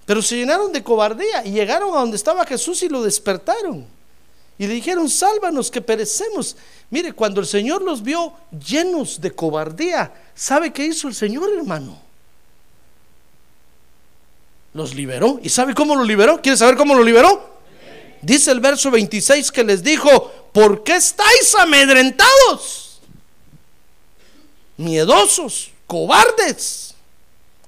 [0.05, 3.87] Pero se llenaron de cobardía y llegaron a donde estaba Jesús y lo despertaron.
[4.59, 6.55] Y le dijeron, sálvanos que perecemos.
[6.91, 12.04] Mire, cuando el Señor los vio llenos de cobardía, ¿sabe qué hizo el Señor, hermano?
[14.75, 15.39] Los liberó.
[15.41, 16.41] ¿Y sabe cómo lo liberó?
[16.41, 17.55] ¿Quiere saber cómo lo liberó?
[18.21, 22.99] Dice el verso 26 que les dijo, ¿por qué estáis amedrentados?
[24.75, 26.93] Miedosos, cobardes,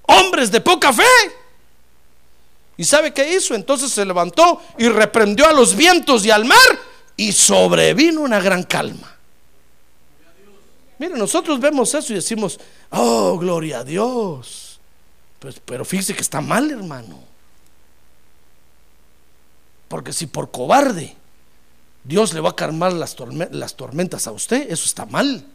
[0.01, 1.03] hombres de poca fe.
[2.75, 3.55] ¿Y sabe qué hizo?
[3.55, 6.57] Entonces se levantó y reprendió a los vientos y al mar
[7.15, 9.15] y sobrevino una gran calma.
[10.99, 14.66] Mire, nosotros vemos eso y decimos, oh, gloria a Dios.
[15.39, 17.19] Pues, pero fíjese que está mal, hermano.
[19.87, 21.15] Porque si por cobarde
[22.03, 23.15] Dios le va a calmar las,
[23.75, 25.45] tormentas a usted, eso está mal.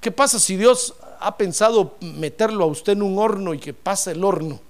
[0.00, 4.10] ¿Qué pasa si Dios ha pensado meterlo a usted en un horno y que pase
[4.12, 4.60] el horno?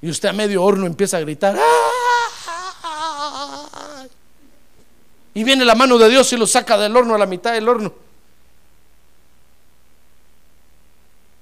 [0.00, 1.56] Y usted a medio horno empieza a gritar.
[1.58, 1.92] "¡Ah!".
[5.34, 7.68] Y viene la mano de Dios y lo saca del horno a la mitad del
[7.68, 7.92] horno.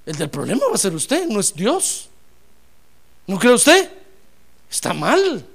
[0.05, 2.09] El del problema va a ser usted, no es Dios.
[3.27, 3.91] ¿No cree usted?
[4.69, 5.45] Está mal.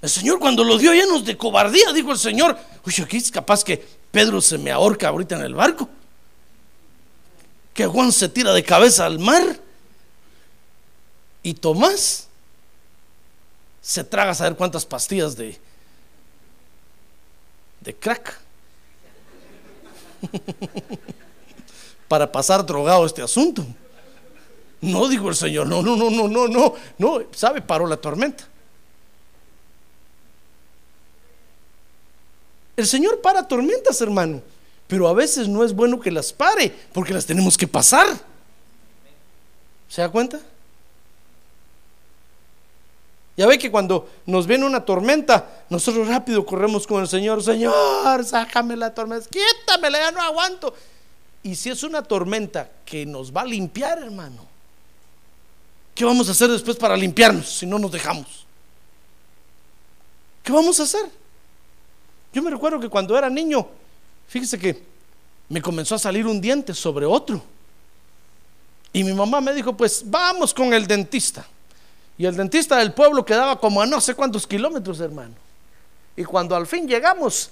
[0.00, 3.64] El Señor cuando lo dio llenos de cobardía, dijo el Señor, uy, aquí es capaz
[3.64, 5.88] que Pedro se me ahorca ahorita en el barco.
[7.72, 9.60] Que Juan se tira de cabeza al mar.
[11.42, 12.28] Y Tomás
[13.82, 15.58] se traga a saber cuántas pastillas de,
[17.80, 18.40] de crack.
[22.14, 23.66] Para pasar drogado este asunto.
[24.80, 27.60] No, dijo el Señor, no, no, no, no, no, no, no, ¿sabe?
[27.60, 28.46] Paró la tormenta.
[32.76, 34.42] El Señor para tormentas, hermano,
[34.86, 38.06] pero a veces no es bueno que las pare, porque las tenemos que pasar.
[39.88, 40.38] ¿Se da cuenta?
[43.36, 48.24] Ya ve que cuando nos viene una tormenta, nosotros rápido corremos con el Señor, Señor,
[48.24, 50.72] sácame la tormenta, quítamela, ya no aguanto.
[51.44, 54.46] Y si es una tormenta que nos va a limpiar, hermano,
[55.94, 58.46] ¿qué vamos a hacer después para limpiarnos si no nos dejamos?
[60.42, 61.04] ¿Qué vamos a hacer?
[62.32, 63.68] Yo me recuerdo que cuando era niño,
[64.26, 64.82] fíjese que
[65.50, 67.42] me comenzó a salir un diente sobre otro.
[68.90, 71.46] Y mi mamá me dijo, pues vamos con el dentista.
[72.16, 75.34] Y el dentista del pueblo quedaba como a no sé cuántos kilómetros, hermano.
[76.16, 77.50] Y cuando al fin llegamos,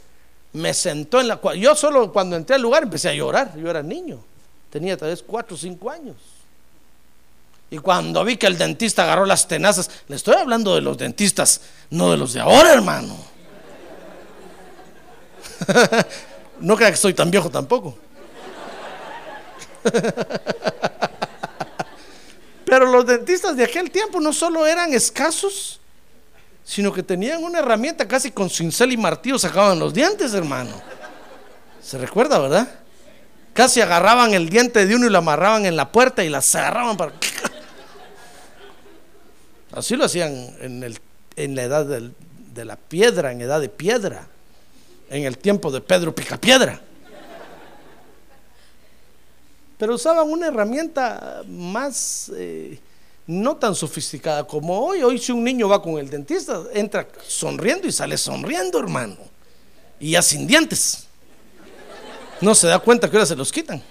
[0.52, 1.40] me sentó en la...
[1.54, 3.56] Yo solo cuando entré al lugar empecé a llorar.
[3.56, 4.18] Yo era niño.
[4.70, 6.16] Tenía tal vez cuatro o cinco años.
[7.70, 11.62] Y cuando vi que el dentista agarró las tenazas, le estoy hablando de los dentistas,
[11.88, 13.16] no de los de ahora, hermano.
[16.60, 17.96] no crea que soy tan viejo tampoco.
[22.66, 25.80] Pero los dentistas de aquel tiempo no solo eran escasos,
[26.64, 30.70] sino que tenían una herramienta casi con cincel y martillo sacaban los dientes, hermano.
[31.82, 32.68] ¿Se recuerda, verdad?
[33.52, 36.96] Casi agarraban el diente de uno y lo amarraban en la puerta y la cerraban
[36.96, 37.12] para...
[39.72, 40.98] Así lo hacían en, el,
[41.36, 44.26] en la edad de la piedra, en edad de piedra,
[45.10, 46.80] en el tiempo de Pedro Picapiedra.
[49.78, 52.78] Pero usaban una herramienta más eh,
[53.26, 55.02] no tan sofisticada como hoy.
[55.02, 59.16] Hoy si un niño va con el dentista, entra sonriendo y sale sonriendo, hermano.
[60.00, 61.06] Y ya sin dientes.
[62.40, 63.82] No se da cuenta que ahora se los quitan.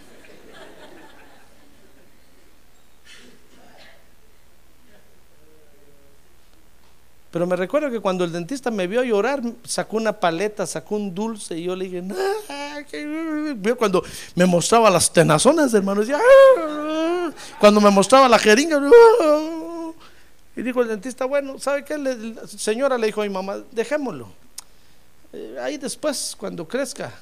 [7.32, 11.16] Pero me recuerdo que cuando el dentista me vio llorar, sacó una paleta, sacó un
[11.16, 12.04] dulce y yo le dije,
[13.78, 14.04] cuando
[14.36, 17.32] me mostraba las tenazonas, hermano, decía, "Ah".
[17.58, 18.82] cuando me mostraba la jeringa,
[19.22, 19.92] "Ah".
[20.58, 21.98] y dijo el dentista, bueno, ¿sabe qué?
[21.98, 24.28] La señora le dijo a mi mamá, dejémoslo.
[25.32, 27.14] Eh, ahí después, cuando crezca,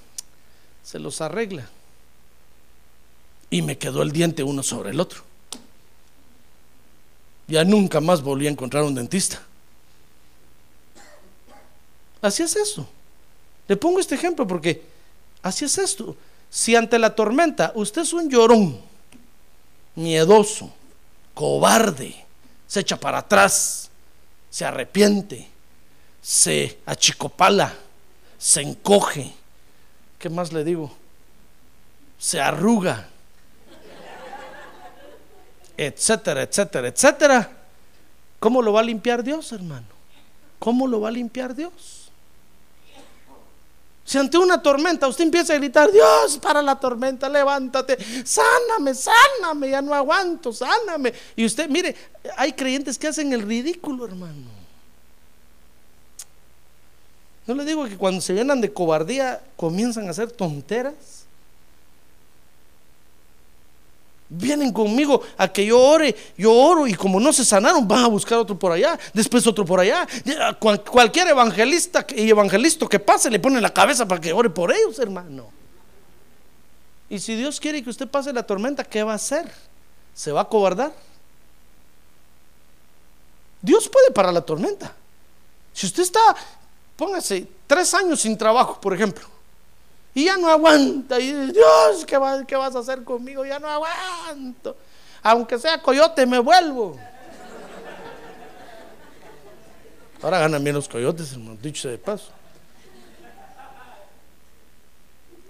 [0.84, 1.70] se los arregla.
[3.52, 5.22] Y me quedó el diente uno sobre el otro.
[7.48, 9.44] Ya nunca más volví a encontrar un dentista.
[12.22, 12.88] Así es esto.
[13.68, 14.82] Le pongo este ejemplo porque
[15.42, 16.16] así es esto.
[16.50, 18.80] Si ante la tormenta usted es un llorón,
[19.96, 20.74] miedoso,
[21.34, 22.16] cobarde,
[22.68, 23.90] se echa para atrás,
[24.50, 25.48] se arrepiente,
[26.22, 27.74] se achicopala,
[28.38, 29.32] se encoge,
[30.18, 30.92] ¿qué más le digo?
[32.18, 33.08] Se arruga,
[35.78, 37.52] etcétera, etcétera, etcétera.
[38.40, 39.88] ¿Cómo lo va a limpiar Dios, hermano?
[40.58, 41.99] ¿Cómo lo va a limpiar Dios?
[44.10, 47.96] Si ante una tormenta usted empieza a gritar, Dios, para la tormenta, levántate,
[48.26, 51.14] sáname, sáname, ya no aguanto, sáname.
[51.36, 51.96] Y usted, mire,
[52.36, 54.48] hay creyentes que hacen el ridículo, hermano.
[57.46, 61.19] No le digo que cuando se llenan de cobardía comienzan a hacer tonteras.
[64.32, 68.08] Vienen conmigo a que yo ore, yo oro y como no se sanaron, van a
[68.08, 70.08] buscar otro por allá, después otro por allá.
[70.60, 75.00] Cualquier evangelista y evangelista que pase le pone la cabeza para que ore por ellos,
[75.00, 75.50] hermano.
[77.10, 79.52] Y si Dios quiere que usted pase la tormenta, ¿qué va a hacer?
[80.14, 80.94] ¿Se va a cobardar?
[83.62, 84.94] Dios puede parar la tormenta.
[85.74, 86.20] Si usted está,
[86.96, 89.26] póngase tres años sin trabajo, por ejemplo,
[90.14, 93.46] y ya no aguanta, y dice, Dios, ¿qué, va- qué vas a hacer conmigo?
[93.46, 94.76] Ya no aguanto.
[95.22, 96.98] Aunque sea coyote, me vuelvo.
[100.22, 102.32] Ahora ganan bien los coyotes, hermano, dicho de paso.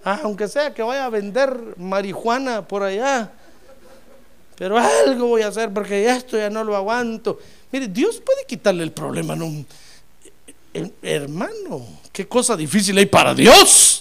[0.04, 3.30] Aunque sea que vaya a vender marihuana por allá.
[4.56, 7.38] Pero algo voy a hacer porque esto ya no lo aguanto.
[7.72, 9.46] Mire, Dios puede quitarle el problema, ¿no?
[11.02, 13.99] Hermano, qué cosa difícil hay para Dios.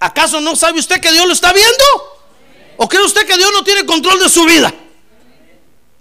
[0.00, 1.84] ¿Acaso no sabe usted que Dios lo está viendo?
[2.76, 4.72] ¿O cree usted que Dios no tiene control de su vida?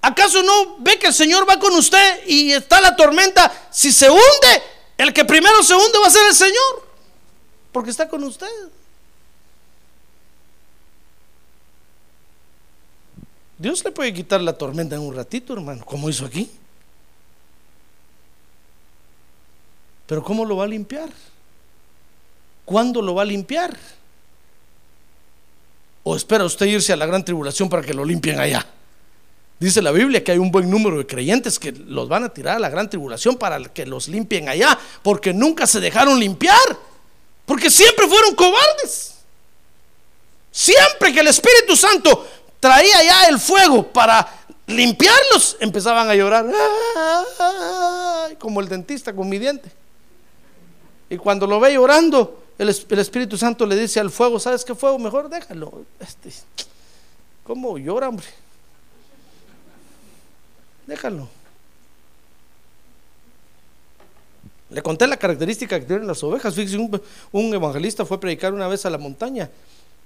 [0.02, 3.52] ¿Acaso no ve que el Señor va con usted y está la tormenta?
[3.72, 4.64] Si se hunde,
[4.98, 6.88] el que primero se hunde va a ser el Señor,
[7.72, 8.48] porque está con usted.
[13.58, 16.52] Dios le puede quitar la tormenta en un ratito, hermano, como hizo aquí.
[20.06, 21.10] Pero ¿cómo lo va a limpiar?
[22.68, 23.74] ¿Cuándo lo va a limpiar?
[26.04, 28.68] ¿O espera usted irse a la gran tribulación para que lo limpien allá?
[29.58, 32.58] Dice la Biblia que hay un buen número de creyentes que los van a tirar
[32.58, 36.78] a la gran tribulación para que los limpien allá, porque nunca se dejaron limpiar,
[37.46, 39.16] porque siempre fueron cobardes.
[40.52, 42.28] Siempre que el Espíritu Santo
[42.60, 44.28] traía ya el fuego para
[44.66, 46.46] limpiarlos, empezaban a llorar,
[48.40, 49.72] como el dentista con mi diente.
[51.10, 54.98] Y cuando lo ve llorando, el, Espíritu Santo le dice al fuego, ¿sabes qué fuego?
[54.98, 55.86] Mejor déjalo.
[56.00, 56.32] Este,
[57.44, 58.26] ¿Cómo llora, hombre?
[60.88, 61.30] Déjalo.
[64.70, 66.56] Le conté la característica que tienen las ovejas.
[66.56, 69.50] Fíjese, un, evangelista fue a predicar una vez a la montaña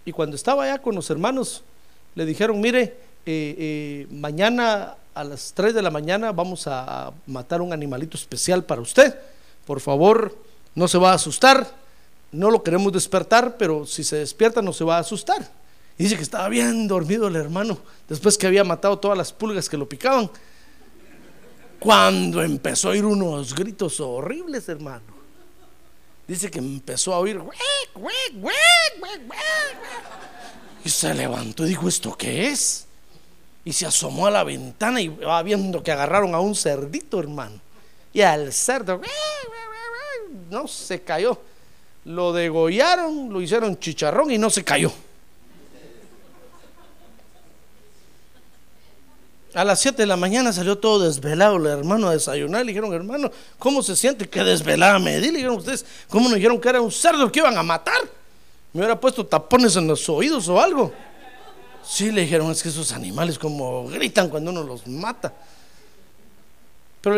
[0.06, 1.64] y cuando estaba allá con los hermanos,
[2.16, 2.96] le dijeron, mire,
[3.26, 8.64] eh, eh, mañana a las 3 de la mañana vamos a matar un animalito especial
[8.64, 9.18] para usted.
[9.66, 10.36] Por favor,
[10.76, 11.81] no se va a asustar.
[12.32, 15.50] No lo queremos despertar, pero si se despierta no se va a asustar.
[15.98, 17.78] Y dice que estaba bien dormido el hermano,
[18.08, 20.30] después que había matado todas las pulgas que lo picaban.
[21.80, 25.22] Cuando empezó a oír unos gritos horribles, hermano.
[26.28, 27.42] Dice que empezó a oír.
[30.86, 32.88] Y se levantó y dijo, ¿esto qué es?
[33.66, 37.60] Y se asomó a la ventana y va viendo que agarraron a un cerdito, hermano.
[38.14, 39.02] Y al cerdo,
[40.50, 41.40] no se cayó.
[42.06, 44.92] Lo degollaron, lo hicieron chicharrón y no se cayó.
[49.54, 52.66] A las 7 de la mañana salió todo desvelado el hermano a desayunar.
[52.66, 53.30] Le dijeron, hermano,
[53.60, 54.30] ¿cómo se siente?
[54.30, 55.28] que desvelada me di.
[55.28, 58.02] Le dijeron ustedes, ¿cómo nos dijeron que era un cerdo que iban a matar?
[58.74, 60.94] me hubiera puesto tapones en los oídos o algo.
[61.84, 65.34] Sí, le dijeron, es que esos animales como gritan cuando uno los mata.
[67.02, 67.18] Pero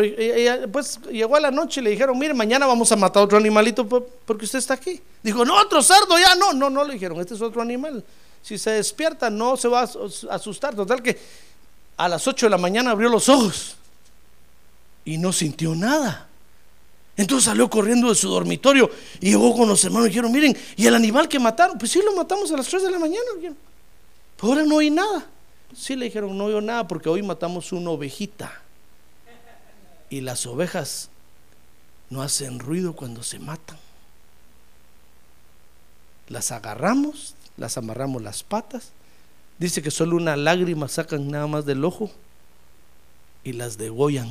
[0.72, 3.86] pues llegó a la noche y le dijeron, mire, mañana vamos a matar otro animalito
[3.86, 5.00] porque usted está aquí.
[5.22, 8.02] Dijo, no, otro cerdo, ya no, no, no, le dijeron, este es otro animal.
[8.42, 9.88] Si se despierta no se va a
[10.30, 10.74] asustar.
[10.74, 11.18] Total que
[11.98, 13.76] a las 8 de la mañana abrió los ojos
[15.04, 16.28] y no sintió nada.
[17.16, 20.86] Entonces salió corriendo de su dormitorio y llegó con los hermanos y dijeron, miren, ¿y
[20.86, 21.76] el animal que mataron?
[21.76, 23.26] Pues sí, lo matamos a las 3 de la mañana.
[23.38, 23.54] Pero
[24.42, 25.26] ahora no oí nada.
[25.76, 28.63] Sí, le dijeron, no oí nada porque hoy matamos una ovejita.
[30.14, 31.10] Y las ovejas
[32.08, 33.76] no hacen ruido cuando se matan.
[36.28, 38.92] Las agarramos, las amarramos las patas.
[39.58, 42.12] Dice que solo una lágrima sacan nada más del ojo
[43.42, 44.30] y las degollan.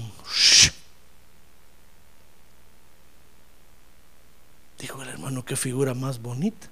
[4.79, 6.69] Dijo el hermano, qué figura más bonita.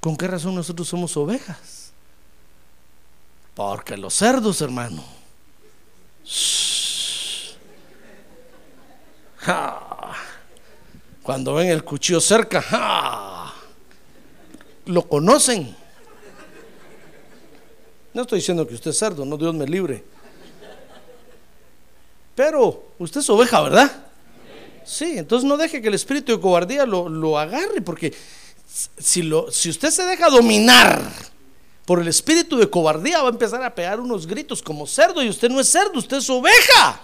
[0.00, 1.92] ¿Con qué razón nosotros somos ovejas?
[3.54, 5.04] Porque los cerdos, hermano.
[11.22, 13.52] Cuando ven el cuchillo cerca,
[14.86, 15.76] lo conocen.
[18.12, 20.02] No estoy diciendo que usted es cerdo, no Dios me libre.
[22.34, 24.06] Pero usted es oveja, ¿verdad?
[24.84, 28.12] Sí, entonces no deje que el espíritu de cobardía lo, agarre, porque
[28.98, 31.00] si, lo, si usted se deja dominar
[31.84, 35.28] por el espíritu de cobardía, va a empezar a pegar unos gritos como cerdo, y
[35.28, 37.00] usted no es cerdo, usted es oveja.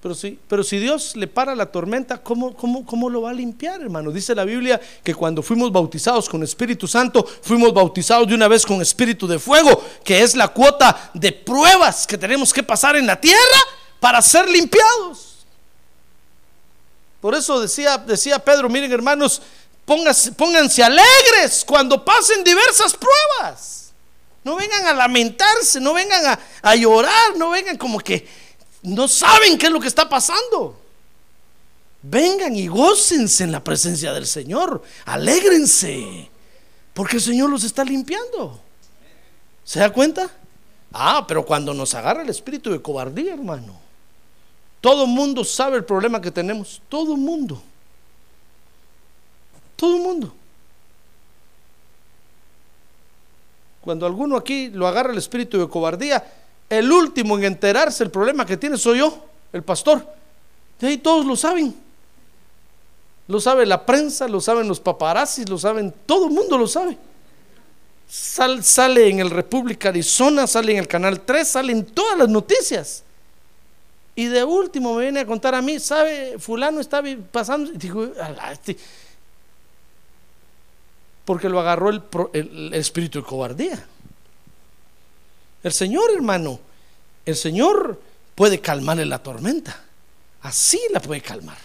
[0.00, 3.34] Pero si, pero si Dios le para la tormenta, ¿cómo, cómo, ¿cómo lo va a
[3.34, 4.12] limpiar, hermano?
[4.12, 8.64] Dice la Biblia que cuando fuimos bautizados con Espíritu Santo, fuimos bautizados de una vez
[8.64, 13.06] con Espíritu de fuego, que es la cuota de pruebas que tenemos que pasar en
[13.06, 13.60] la tierra
[13.98, 15.38] para ser limpiados.
[17.20, 19.42] Por eso decía, decía Pedro, miren hermanos,
[19.84, 23.92] pónganse, pónganse alegres cuando pasen diversas pruebas.
[24.44, 28.47] No vengan a lamentarse, no vengan a, a llorar, no vengan como que
[28.82, 30.78] no saben qué es lo que está pasando.
[32.02, 34.82] Vengan y gócense en la presencia del Señor.
[35.04, 36.30] Alégrense.
[36.94, 38.60] Porque el Señor los está limpiando.
[39.64, 40.30] ¿Se da cuenta?
[40.92, 43.78] Ah, pero cuando nos agarra el espíritu de cobardía, hermano.
[44.80, 46.80] Todo el mundo sabe el problema que tenemos.
[46.88, 47.60] Todo el mundo.
[49.76, 50.34] Todo el mundo.
[53.80, 56.24] Cuando alguno aquí lo agarra el espíritu de cobardía,
[56.68, 60.06] el último en enterarse el problema que tiene soy yo, el pastor.
[60.80, 61.74] De ahí todos lo saben.
[63.26, 66.96] Lo sabe la prensa, lo saben los paparazzis, lo saben, todo el mundo lo sabe.
[68.08, 73.02] sale en el República Arizona, sale en el Canal 3, salen todas las noticias.
[74.14, 76.38] Y de último me viene a contar a mí, ¿sabe?
[76.38, 77.70] Fulano está pasando.
[77.70, 78.10] Y digo,
[78.50, 78.76] este".
[81.24, 82.02] porque lo agarró el,
[82.32, 83.86] el espíritu de cobardía.
[85.62, 86.60] El Señor, hermano,
[87.26, 88.00] el Señor
[88.34, 89.84] puede calmarle la tormenta.
[90.42, 91.58] Así la puede calmar.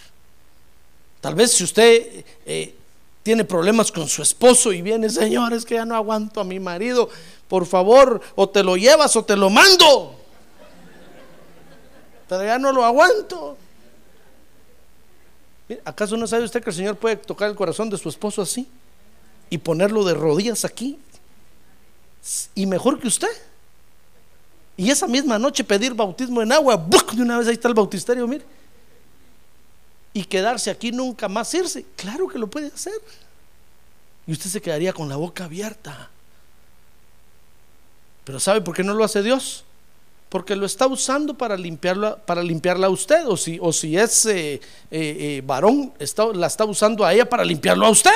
[1.20, 2.74] Tal vez si usted eh,
[3.22, 6.60] tiene problemas con su esposo y viene, Señor, es que ya no aguanto a mi
[6.60, 7.08] marido,
[7.48, 10.14] por favor, o te lo llevas o te lo mando.
[12.28, 13.56] Pero ya no lo aguanto.
[15.84, 18.68] ¿Acaso no sabe usted que el Señor puede tocar el corazón de su esposo así?
[19.48, 20.98] Y ponerlo de rodillas aquí.
[22.54, 23.28] Y mejor que usted.
[24.76, 26.76] Y esa misma noche pedir bautismo en agua.
[27.12, 28.44] De una vez ahí está el bautisterio, mire
[30.16, 31.84] y quedarse aquí nunca más irse.
[31.96, 32.94] Claro que lo puede hacer.
[34.26, 36.08] Y usted se quedaría con la boca abierta.
[38.22, 39.64] Pero ¿sabe por qué no lo hace Dios?
[40.28, 43.26] Porque lo está usando para limpiarla, para limpiarla a usted.
[43.26, 44.60] O si, o si es eh,
[44.90, 48.12] eh, varón, está, la está usando a ella para limpiarlo a usted.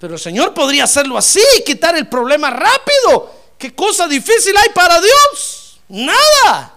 [0.00, 3.30] Pero el Señor podría hacerlo así, quitar el problema rápido.
[3.58, 5.80] ¿Qué cosa difícil hay para Dios?
[5.88, 6.72] Nada.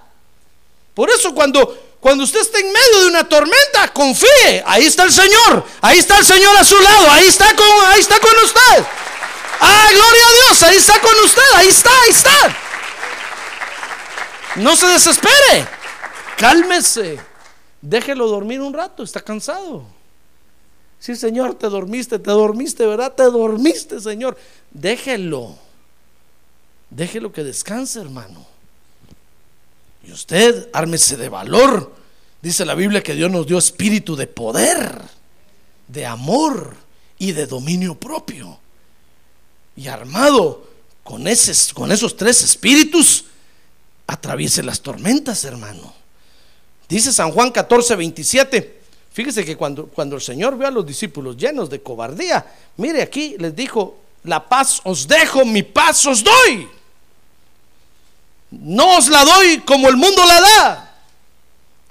[0.94, 4.64] Por eso cuando cuando usted esté en medio de una tormenta, confíe.
[4.66, 5.64] Ahí está el Señor.
[5.82, 7.12] Ahí está el Señor a su lado.
[7.12, 8.86] Ahí está con, ahí está con usted.
[9.60, 10.64] Ah, gloria a Dios.
[10.64, 11.44] Ahí está con usted.
[11.54, 12.58] Ahí está, ahí está.
[14.56, 15.68] No se desespere.
[16.38, 17.20] Cálmese.
[17.82, 19.04] Déjelo dormir un rato.
[19.04, 19.86] Está cansado.
[20.98, 23.14] Sí, Señor, te dormiste, te dormiste, ¿verdad?
[23.14, 24.36] Te dormiste, Señor.
[24.72, 25.56] Déjelo.
[26.92, 28.46] Déjelo que descanse, hermano.
[30.06, 31.96] Y usted, ármese de valor.
[32.42, 35.02] Dice la Biblia que Dios nos dio espíritu de poder,
[35.88, 36.76] de amor
[37.18, 38.60] y de dominio propio.
[39.78, 40.68] Y armado
[41.04, 43.26] con, esos tres espíritus,
[44.06, 45.94] atraviese las tormentas, hermano.
[46.89, 48.82] Dice San Juan 14, 27.
[49.14, 53.38] Fíjese que cuando, cuando el Señor vio a los discípulos llenos de cobardía, mire aquí
[53.39, 56.81] les dijo, la paz os dejo, mi paz os doy.
[58.52, 60.88] No os la doy como el mundo la da.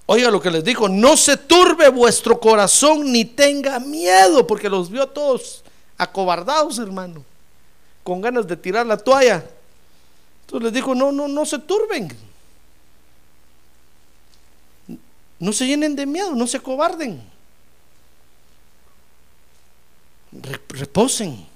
[0.06, 4.90] Oiga lo que les dijo, no se turbe vuestro corazón ni tenga miedo, porque los
[4.90, 5.62] vio todos
[5.96, 7.24] acobardados, hermano,
[8.02, 9.44] con ganas de tirar la toalla.
[10.42, 12.08] Entonces les dijo, no, no, no se turben.
[15.38, 17.22] No se llenen de miedo, no se acobarden.
[20.68, 21.46] Reposen,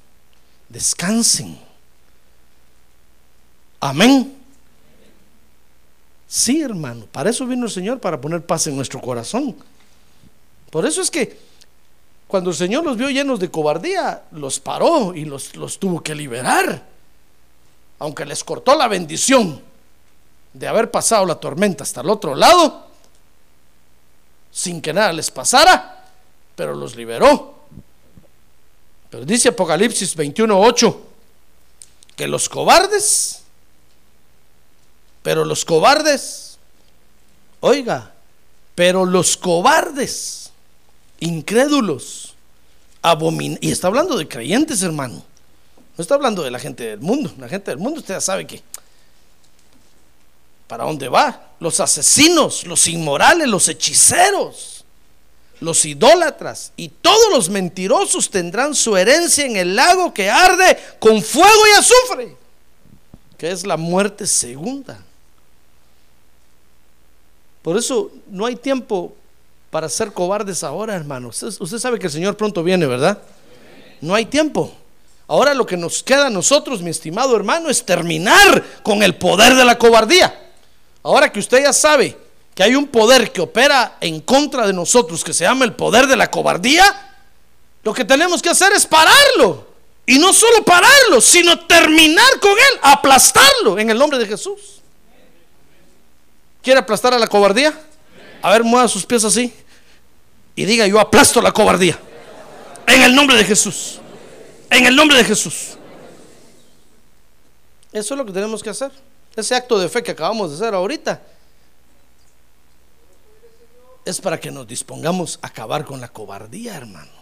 [0.68, 1.58] descansen.
[3.80, 4.43] Amén.
[6.26, 9.56] Sí, hermano, para eso vino el Señor, para poner paz en nuestro corazón.
[10.70, 11.38] Por eso es que
[12.26, 16.14] cuando el Señor los vio llenos de cobardía, los paró y los, los tuvo que
[16.14, 16.84] liberar.
[18.00, 19.62] Aunque les cortó la bendición
[20.52, 22.88] de haber pasado la tormenta hasta el otro lado,
[24.50, 26.10] sin que nada les pasara,
[26.56, 27.54] pero los liberó.
[29.10, 30.96] Pero dice Apocalipsis 21:8
[32.16, 33.43] que los cobardes
[35.24, 36.58] pero los cobardes,
[37.60, 38.12] oiga,
[38.74, 40.50] pero los cobardes,
[41.18, 42.34] incrédulos,
[43.00, 45.24] abomin y está hablando de creyentes, hermano.
[45.96, 47.32] No está hablando de la gente del mundo.
[47.38, 48.62] La gente del mundo, usted ya sabe que
[50.66, 51.52] para dónde va.
[51.58, 54.84] Los asesinos, los inmorales, los hechiceros,
[55.58, 61.22] los idólatras y todos los mentirosos tendrán su herencia en el lago que arde con
[61.22, 62.36] fuego y azufre,
[63.38, 65.02] que es la muerte segunda.
[67.64, 69.14] Por eso no hay tiempo
[69.70, 71.28] para ser cobardes ahora, hermano.
[71.28, 73.18] Usted, sabe que el Señor pronto viene, ¿verdad?
[74.02, 74.70] No hay tiempo.
[75.26, 79.54] Ahora lo que nos queda a nosotros, mi estimado hermano, es terminar con el poder
[79.54, 80.52] de la cobardía.
[81.02, 82.14] Ahora que usted ya sabe
[82.54, 86.06] que hay un poder que opera en contra de nosotros, que se llama el poder
[86.06, 87.14] de la cobardía,
[87.82, 89.68] lo que tenemos que hacer es pararlo.
[90.04, 94.82] Y no solo pararlo, sino terminar con él, aplastarlo en el nombre de Jesús.
[96.64, 97.78] ¿Quiere aplastar a la cobardía?
[98.40, 99.52] A ver, mueva sus pies así.
[100.56, 101.98] Y diga, yo aplasto la cobardía.
[102.86, 104.00] En el nombre de Jesús.
[104.70, 105.76] En el nombre de Jesús.
[107.92, 108.90] Eso es lo que tenemos que hacer.
[109.36, 111.20] Ese acto de fe que acabamos de hacer ahorita.
[114.06, 117.12] es para que nos dispongamos a acabar con la cobardía, hermano.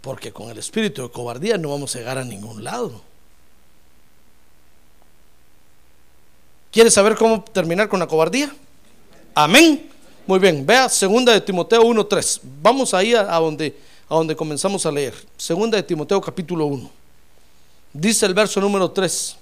[0.00, 3.09] Porque con el espíritu de cobardía no vamos a llegar a ningún lado.
[6.70, 8.54] ¿Quieres saber cómo terminar con la cobardía?
[9.34, 9.90] Amén.
[10.26, 12.40] Muy bien, vea segunda de Timoteo 1:3.
[12.62, 13.76] Vamos ahí a, donde
[14.08, 15.14] a donde comenzamos a leer.
[15.36, 16.90] Segunda de Timoteo capítulo 1.
[17.92, 19.36] Dice el verso número 3.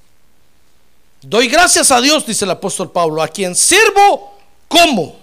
[1.20, 5.16] Doy gracias a Dios, dice el apóstol Pablo, a quien sirvo como.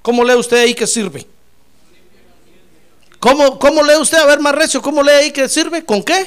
[0.00, 1.26] ¿Cómo lee usted ahí que sirve?
[3.20, 4.18] ¿Cómo, ¿Cómo lee usted?
[4.18, 5.84] A ver, más recio, ¿cómo lee ahí que sirve?
[5.84, 6.26] ¿Con qué?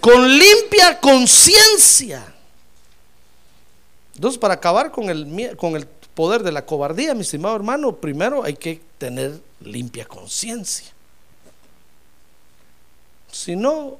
[0.00, 2.31] Con limpia conciencia.
[4.14, 8.44] Entonces, para acabar con el, con el poder de la cobardía, mi estimado hermano, primero
[8.44, 10.86] hay que tener limpia conciencia.
[13.30, 13.98] Si no,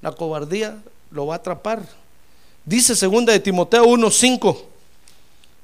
[0.00, 0.78] la cobardía
[1.10, 1.82] lo va a atrapar.
[2.64, 4.64] Dice segunda de Timoteo 1:5.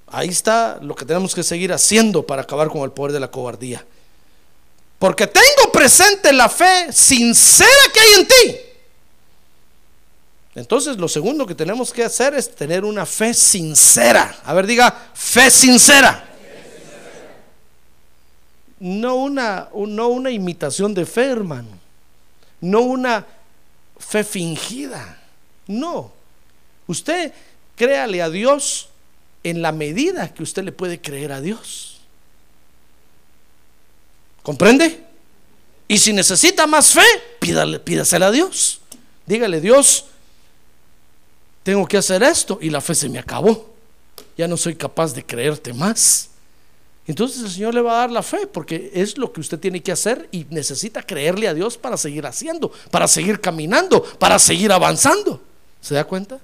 [0.09, 3.31] Ahí está lo que tenemos que seguir haciendo para acabar con el poder de la
[3.31, 3.85] cobardía.
[4.99, 8.66] Porque tengo presente la fe sincera que hay en ti.
[10.57, 14.41] Entonces lo segundo que tenemos que hacer es tener una fe sincera.
[14.43, 16.27] A ver, diga, fe sincera.
[18.81, 21.69] No una, no una imitación de fe, hermano.
[22.63, 23.27] No una
[23.99, 25.23] fe fingida.
[25.67, 26.11] No.
[26.87, 27.35] Usted
[27.77, 28.89] créale a Dios
[29.45, 32.01] en la medida que usted le puede creer a Dios.
[34.43, 35.05] ¿Comprende?
[35.87, 37.05] Y si necesita más fe,
[37.41, 38.81] pídale, pídasela a Dios.
[39.27, 40.07] Dígale, Dios,
[41.67, 43.69] tengo que hacer esto y la fe se me acabó.
[44.39, 46.29] Ya no soy capaz de creerte más.
[47.09, 49.83] Entonces el Señor le va a dar la fe porque es lo que usted tiene
[49.83, 54.71] que hacer y necesita creerle a Dios para seguir haciendo, para seguir caminando, para seguir
[54.71, 55.43] avanzando.
[55.81, 56.39] ¿Se da cuenta?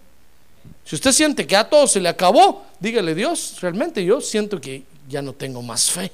[0.85, 4.83] Si usted siente que a todo se le acabó, dígale Dios, realmente yo siento que
[5.09, 6.11] ya no tengo más fe.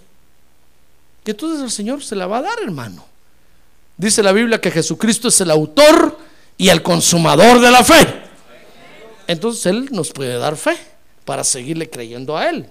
[1.25, 3.07] Y entonces el Señor se la va a dar, hermano.
[3.97, 6.19] Dice la Biblia que Jesucristo es el autor
[6.59, 8.28] y el consumador de la fe.
[9.29, 10.77] Entonces Él nos puede dar fe
[11.25, 12.69] para seguirle creyendo a Él.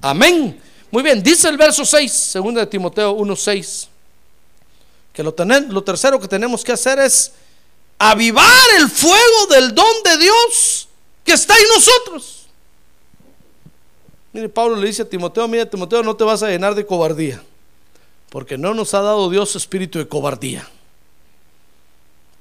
[0.00, 0.60] Amén.
[0.90, 3.88] Muy bien, dice el verso 6, segundo de Timoteo 1.6,
[5.12, 5.34] que lo,
[5.70, 7.32] lo tercero que tenemos que hacer es
[7.98, 8.46] avivar
[8.78, 10.88] el fuego del don de Dios
[11.24, 12.46] que está en nosotros.
[14.34, 17.42] Mire, Pablo le dice a Timoteo, mira Timoteo, no te vas a llenar de cobardía,
[18.28, 20.68] porque no nos ha dado Dios espíritu de cobardía.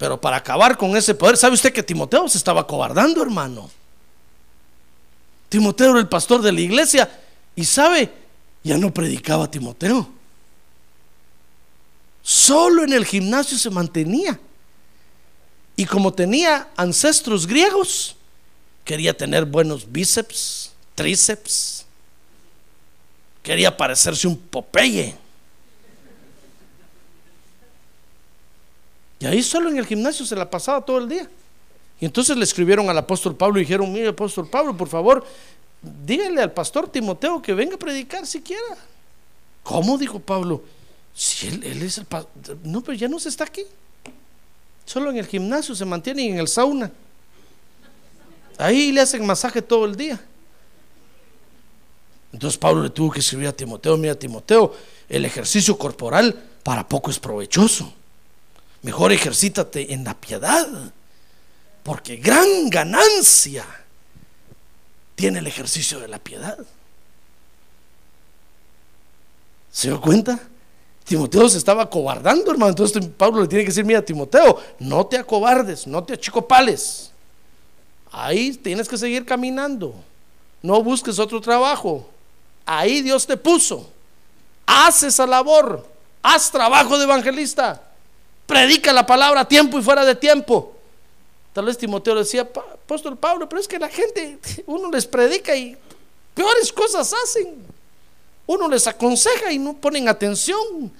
[0.04, 3.72] Pero para acabar con ese poder, ¿sabe usted que Timoteo se estaba cobardando, hermano?
[5.48, 7.10] Timoteo era el pastor de la iglesia
[7.56, 8.12] y sabe,
[8.66, 10.10] ya no predicaba Timoteo.
[12.22, 14.38] Solo en el gimnasio se mantenía.
[15.78, 18.18] Y como tenía ancestros griegos,
[18.84, 21.86] quería tener buenos bíceps, tríceps,
[23.42, 25.16] quería parecerse un Popeye.
[29.24, 31.30] Y ahí solo en el gimnasio se la pasaba todo el día.
[31.98, 35.26] Y entonces le escribieron al apóstol Pablo y dijeron, mire apóstol Pablo, por favor,
[36.06, 38.76] dígale al pastor Timoteo que venga a predicar siquiera.
[39.64, 39.98] ¿Cómo?
[39.98, 40.62] Dijo Pablo.
[41.16, 42.58] Si él, él es el pastor.
[42.66, 43.64] No, pero ya no se está aquí.
[44.86, 46.92] Solo en el gimnasio se mantiene y en el sauna.
[48.58, 50.20] Ahí le hacen masaje todo el día.
[52.34, 54.76] Entonces Pablo le tuvo que escribir a Timoteo, mira Timoteo,
[55.08, 58.03] el ejercicio corporal para poco es provechoso.
[58.84, 60.68] Mejor ejercítate en la piedad,
[61.84, 63.66] porque gran ganancia
[65.16, 66.58] tiene el ejercicio de la piedad.
[69.72, 70.40] ¿Se dio cuenta?
[71.06, 72.72] Timoteo se estaba acobardando, hermano.
[72.72, 77.12] Entonces Pablo le tiene que decir, mira, Timoteo, no te acobardes, no te achicopales.
[78.12, 79.96] Ahí tienes que seguir caminando.
[80.62, 82.10] No busques otro trabajo.
[82.66, 83.90] Ahí Dios te puso.
[84.66, 85.88] Haz esa labor.
[86.22, 87.82] Haz trabajo de evangelista.
[88.46, 90.74] Predica la palabra a tiempo y fuera de tiempo.
[91.54, 95.78] Tal vez Timoteo decía, apóstol Pablo, pero es que la gente, uno les predica y
[96.34, 97.64] peores cosas hacen.
[98.46, 100.92] Uno les aconseja y no ponen atención.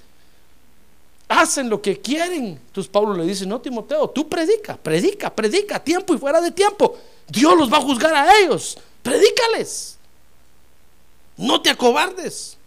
[1.28, 2.60] Hacen lo que quieren.
[2.68, 6.52] Entonces Pablo le dice, no, Timoteo, tú predica, predica, predica, a tiempo y fuera de
[6.52, 6.98] tiempo.
[7.28, 8.78] Dios los va a juzgar a ellos.
[9.02, 9.98] Predícales.
[11.36, 12.58] No te acobardes.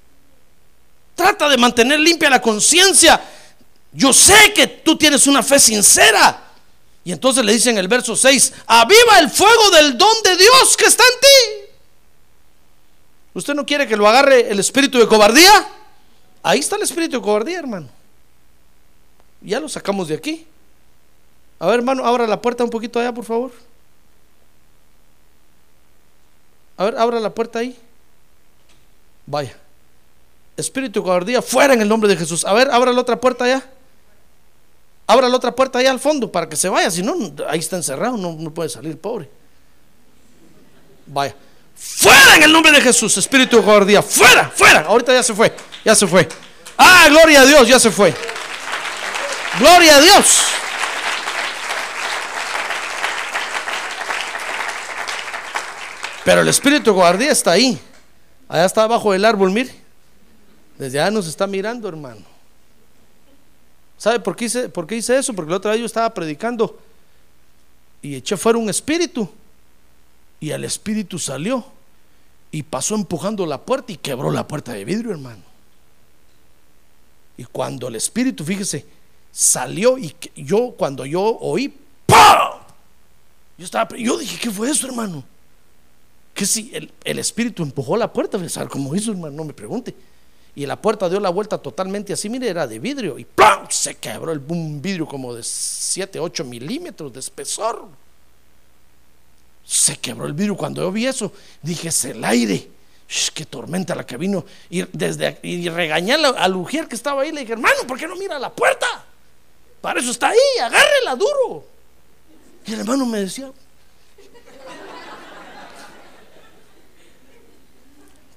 [1.15, 3.23] Trata de mantener limpia la conciencia.
[3.97, 6.43] Yo sé que tú tienes una fe sincera.
[7.03, 10.77] Y entonces le dice en el verso 6, aviva el fuego del don de Dios
[10.77, 11.71] que está en ti.
[13.33, 15.67] ¿Usted no quiere que lo agarre el espíritu de cobardía?
[16.43, 17.89] Ahí está el espíritu de cobardía, hermano.
[19.41, 20.47] Ya lo sacamos de aquí.
[21.59, 23.53] A ver, hermano, abra la puerta un poquito allá, por favor.
[26.77, 27.79] A ver, abra la puerta ahí.
[29.25, 29.57] Vaya.
[30.55, 32.45] Espíritu de cobardía, fuera en el nombre de Jesús.
[32.45, 33.71] A ver, abra la otra puerta allá.
[35.07, 36.91] Abra la otra puerta allá al fondo para que se vaya.
[36.91, 37.15] Si no,
[37.49, 39.29] ahí está encerrado, no, puede salir, pobre.
[41.07, 41.35] Vaya.
[41.77, 44.03] Fuera en el nombre de Jesús, espíritu de.
[44.03, 44.81] Fuera, fuera.
[44.81, 45.55] Ahorita ya se fue,
[45.85, 46.29] ya se fue.
[46.77, 48.15] Ah, gloria a Dios, ya se fue.
[49.59, 50.43] Gloria a Dios.
[56.25, 57.81] Pero el espíritu de cobardía está ahí.
[58.49, 59.73] Allá está abajo del árbol, mire.
[60.77, 62.36] Desde allá nos está mirando, hermano.
[63.99, 65.33] ¿Sabe por qué hice, por qué hice eso?
[65.33, 66.79] Porque el otro día yo estaba predicando
[68.03, 69.29] y eché fuera un espíritu.
[70.39, 71.65] Y el espíritu salió
[72.51, 75.43] y pasó empujando la puerta y quebró la puerta de vidrio, hermano.
[77.39, 78.87] Y cuando el espíritu, fíjese,
[79.31, 81.75] salió y yo, cuando yo oí,
[82.07, 82.61] ¡pam!
[83.59, 85.25] Yo estaba, yo dije, ¿qué fue eso, hermano?
[86.35, 89.35] Que si el, espíritu empujó la puerta, ¿sabe cómo hizo, hermano?
[89.35, 89.95] No me pregunte.
[90.57, 93.19] Y la puerta dio la vuelta totalmente así, mire, era de vidrio.
[93.19, 93.67] Y ¡pam!
[93.69, 97.87] Se quebró el un vidrio como de 7, 8 milímetros de espesor.
[99.63, 100.57] Se quebró el vidrio.
[100.57, 101.31] Cuando yo vi eso,
[101.61, 102.71] dije, es el aire.
[103.35, 104.47] qué tormenta la que vino.
[104.71, 107.33] Y, desde, y regañé al ujier que estaba ahí.
[107.33, 109.05] Le dije, hermano, ¿por qué no mira la puerta?
[109.83, 111.67] Para eso está ahí, agárrela duro.
[112.65, 113.53] Y el hermano me decía,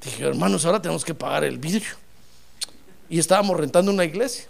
[0.03, 1.95] Dije, hermanos, ahora tenemos que pagar el vidrio.
[3.10, 4.45] Y estábamos rentando una iglesia.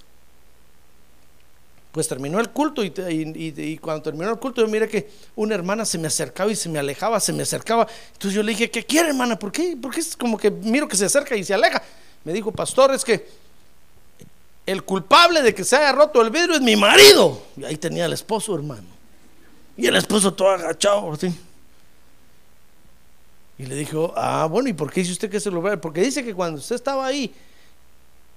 [1.91, 5.97] Pues terminó el culto y, cuando terminó el culto yo miré que una hermana se
[5.97, 7.87] me acercaba y se me alejaba, se me acercaba.
[8.13, 9.39] Entonces yo le dije, ¿qué quiere hermana?
[9.39, 9.75] ¿Por qué?
[9.81, 11.81] Porque es como que miro que se acerca y se aleja.
[12.23, 13.27] Me dijo, pastor, es que
[14.67, 17.41] el culpable de que se haya roto el vidrio es mi marido.
[17.57, 18.87] Y ahí tenía el esposo, hermano.
[19.75, 21.33] Y el esposo todo agachado, así.
[23.57, 25.77] Y le dijo, ah, bueno, ¿y por qué dice usted que se lo ve?
[25.77, 27.33] Porque dice que cuando usted estaba ahí,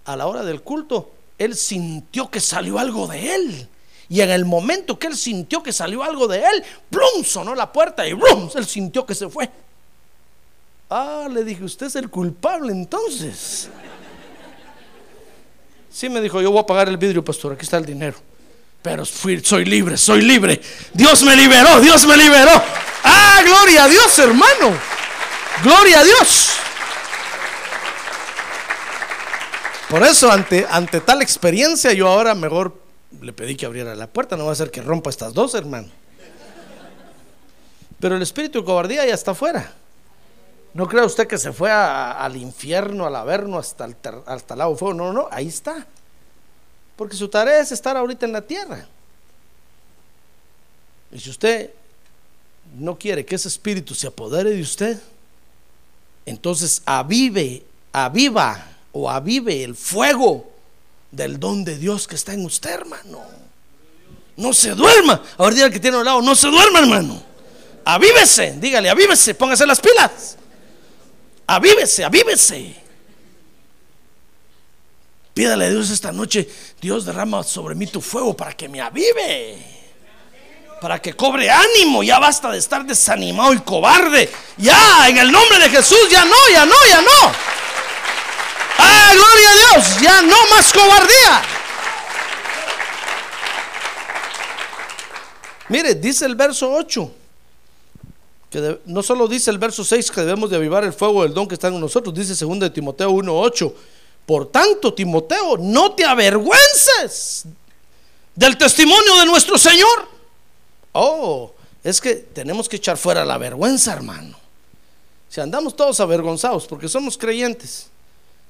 [0.05, 3.69] a la hora del culto, él sintió que salió algo de él.
[4.09, 7.25] Y en el momento que él sintió que salió algo de él, ¡plum!
[7.25, 8.51] sonó la puerta y ¡blum!
[8.55, 9.51] él sintió que se fue.
[10.91, 13.71] Ah, le dije, usted es el culpable entonces.
[15.91, 18.19] Sí, me dijo, yo voy a pagar el vidrio, pastor, aquí está el dinero.
[18.83, 20.61] Pero soy libre, soy libre.
[20.93, 22.51] Dios me liberó, Dios me liberó.
[23.05, 24.77] Ah, gloria a Dios, hermano.
[25.63, 26.51] Gloria a Dios.
[29.93, 32.81] Por eso, ante, ante tal experiencia, yo ahora mejor
[33.21, 34.39] le pedí que abriera la puerta.
[34.39, 35.89] No va a ser que rompa estas dos, hermano.
[38.01, 39.71] Pero el espíritu de cobardía ya está afuera.
[40.73, 44.77] No crea usted que se fue al infierno, al averno, hasta el, hasta el lago
[44.79, 44.95] fuego.
[44.95, 45.87] No, no, ahí está.
[46.97, 48.87] Porque su tarea es estar ahorita en la tierra.
[51.13, 51.71] Y si usted
[52.79, 54.99] no quiere que ese espíritu se apodere de usted,
[56.25, 57.63] entonces avive,
[57.93, 60.51] aviva o avive el fuego
[61.11, 63.23] del don de Dios que está en usted, hermano.
[64.37, 65.23] No se duerma.
[65.39, 67.23] Ahora diga que tiene al lado, no se duerma, hermano.
[67.85, 70.37] Avívese, dígale, avívese, póngase las pilas.
[71.47, 72.77] Avívese, avívese.
[75.35, 76.49] Pídale a Dios esta noche,
[76.81, 79.83] Dios derrama sobre mí tu fuego para que me avive
[80.83, 82.03] para que cobre ánimo.
[82.03, 84.29] Ya basta de estar desanimado y cobarde.
[84.59, 87.33] Ya, en el nombre de Jesús, ya no, ya no, ya no.
[88.79, 91.43] Ah, gloria a Dios, ya no más cobardía.
[95.69, 97.11] Mire, dice el verso 8.
[98.51, 101.49] Que no solo dice el verso 6 que debemos de avivar el fuego del don
[101.49, 103.75] que está en nosotros, dice 2 de Timoteo 1:8.
[104.27, 107.45] Por tanto, Timoteo, no te avergüences
[108.35, 110.13] del testimonio de nuestro Señor
[110.93, 111.53] Oh,
[111.83, 114.39] es que tenemos que echar fuera la vergüenza, hermano.
[115.29, 117.89] Si andamos todos avergonzados porque somos creyentes,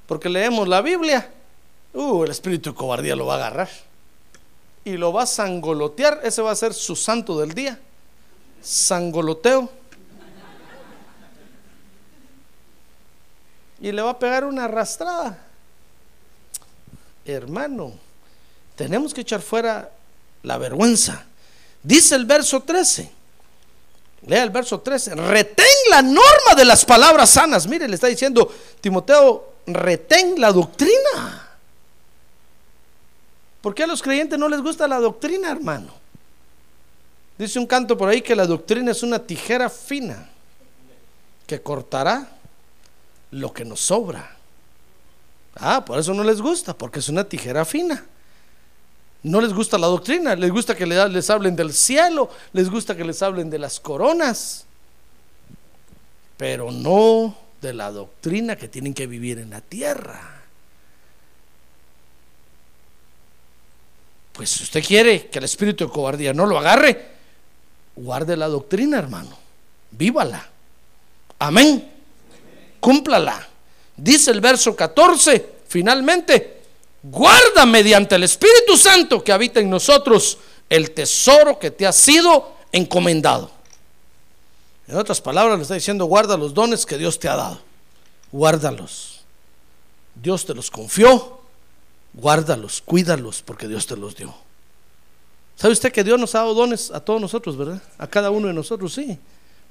[0.07, 1.31] porque leemos la Biblia,
[1.95, 3.69] uh, el espíritu de cobardía lo va a agarrar
[4.85, 6.21] y lo va a sangolotear.
[6.23, 7.79] Ese va a ser su santo del día.
[8.61, 9.71] Sangoloteo.
[13.81, 15.39] Y le va a pegar una arrastrada.
[17.25, 17.93] Hermano,
[18.77, 19.91] tenemos que echar fuera
[20.43, 21.25] la vergüenza.
[21.83, 23.11] Dice el verso 13.
[24.27, 25.17] Lea el verso 13.
[25.17, 27.67] Retén la norma de las palabras sanas.
[27.67, 31.51] Mire, le está diciendo Timoteo, retén la doctrina.
[33.61, 35.93] ¿Por qué a los creyentes no les gusta la doctrina, hermano?
[37.39, 40.29] Dice un canto por ahí que la doctrina es una tijera fina
[41.47, 42.29] que cortará
[43.31, 44.37] lo que nos sobra.
[45.57, 48.05] Ah, por eso no les gusta, porque es una tijera fina.
[49.23, 53.05] No les gusta la doctrina, les gusta que les hablen del cielo, les gusta que
[53.05, 54.65] les hablen de las coronas,
[56.37, 60.43] pero no de la doctrina que tienen que vivir en la tierra.
[64.33, 67.13] Pues si usted quiere que el espíritu de cobardía no lo agarre,
[67.95, 69.39] guarde la doctrina, hermano.
[69.93, 70.49] Vívala.
[71.39, 71.89] Amén.
[72.81, 73.49] Cúmplala.
[73.97, 76.63] Dice el verso 14, finalmente,
[77.03, 80.39] guarda mediante el Espíritu Santo que habita en nosotros
[80.69, 83.62] el tesoro que te ha sido encomendado.
[84.89, 87.61] En otras palabras, le está diciendo, guarda los dones que Dios te ha dado.
[88.31, 89.23] Guárdalos.
[90.15, 91.41] Dios te los confió.
[92.15, 94.35] Guárdalos, cuídalos, porque Dios te los dio.
[95.57, 97.83] ¿Sabe usted que Dios nos ha dado dones a todos nosotros, verdad?
[97.99, 99.19] A cada uno de nosotros, sí.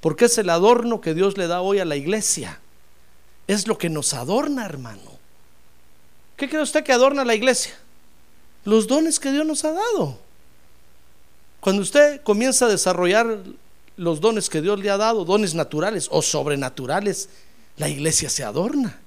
[0.00, 2.60] Porque es el adorno que Dios le da hoy a la iglesia.
[3.46, 5.12] Es lo que nos adorna, hermano.
[6.36, 7.78] ¿Qué cree usted que adorna la iglesia?
[8.64, 10.18] Los dones que Dios nos ha dado.
[11.60, 13.38] Cuando usted comienza a desarrollar
[13.96, 17.28] los dones que Dios le ha dado, dones naturales o sobrenaturales,
[17.76, 18.98] la iglesia se adorna.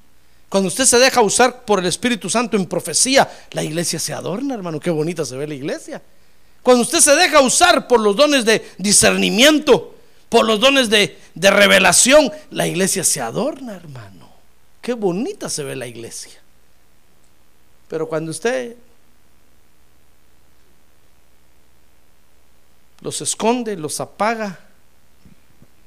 [0.49, 4.53] Cuando usted se deja usar por el Espíritu Santo en profecía, la iglesia se adorna,
[4.53, 4.79] hermano.
[4.79, 6.01] Qué bonita se ve la iglesia.
[6.61, 9.95] Cuando usted se deja usar por los dones de discernimiento,
[10.29, 14.29] por los dones de, de revelación, la iglesia se adorna, hermano.
[14.81, 16.41] Qué bonita se ve la iglesia.
[17.87, 18.75] Pero cuando usted
[23.01, 24.64] los esconde, los apaga,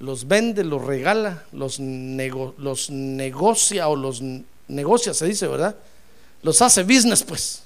[0.00, 4.22] los vende, los regala, los, los negocia o los
[4.68, 5.76] negocia, se dice, ¿verdad?
[6.42, 7.62] Los hace business, pues.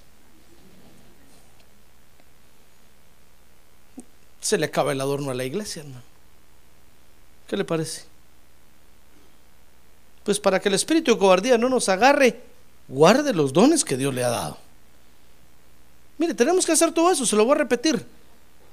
[4.41, 6.03] Se le acaba el adorno a la iglesia, hermano.
[7.47, 8.05] ¿Qué le parece?
[10.25, 12.41] Pues para que el espíritu de cobardía no nos agarre,
[12.89, 14.59] guarde los dones que Dios le ha dado.
[16.17, 18.05] Mire, tenemos que hacer todo eso, se lo voy a repetir.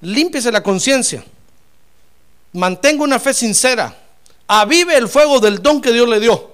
[0.02, 1.26] Límpiese la conciencia.
[2.54, 3.96] Mantenga una fe sincera.
[4.48, 6.52] Avive el fuego del don que Dios le dio.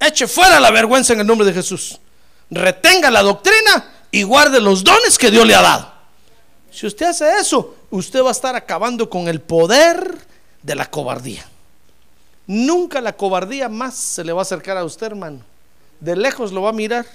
[0.00, 1.98] Eche fuera la vergüenza en el nombre de Jesús.
[2.50, 5.92] Retenga la doctrina y guarde los dones que Dios le ha dado.
[6.70, 10.18] Si usted hace eso, usted va a estar acabando con el poder
[10.62, 11.46] de la cobardía.
[12.46, 15.40] Nunca la cobardía más se le va a acercar a usted, hermano.
[16.00, 17.06] De lejos lo va a mirar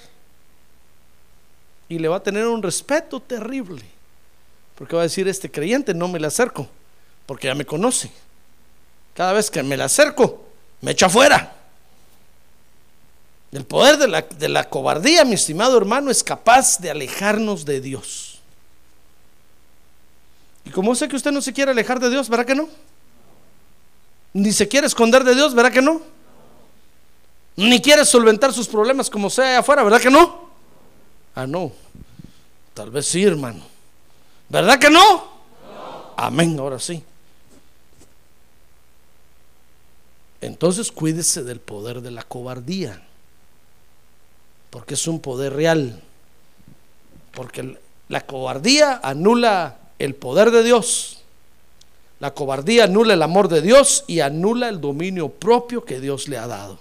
[1.89, 3.83] y le va a tener un respeto terrible.
[4.75, 6.67] Porque va a decir, este creyente no me le acerco,
[7.29, 8.09] porque ya me conoce.
[9.13, 10.45] Cada vez que me le acerco,
[10.81, 11.53] me echa afuera.
[13.51, 17.81] El poder de la, de la cobardía, mi estimado hermano, es capaz de alejarnos de
[17.81, 18.39] Dios.
[20.65, 22.67] Y como sé que usted no se quiere alejar de Dios, ¿verdad que no?
[24.33, 26.01] Ni se quiere esconder de Dios, ¿verdad que no?
[27.57, 30.49] Ni quiere solventar sus problemas como sea allá afuera, ¿verdad que no?
[31.35, 31.71] Ah, no.
[32.73, 33.61] Tal vez sí, hermano.
[34.49, 35.27] ¿Verdad que no?
[36.17, 37.03] Amén, ahora sí.
[40.41, 43.03] Entonces cuídese del poder de la cobardía,
[44.69, 46.01] porque es un poder real.
[47.33, 47.77] Porque
[48.07, 51.21] la cobardía anula el poder de Dios.
[52.19, 56.37] La cobardía anula el amor de Dios y anula el dominio propio que Dios le
[56.37, 56.79] ha dado.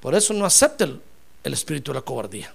[0.00, 1.00] Por eso no acepte el,
[1.44, 2.54] el espíritu de la cobardía.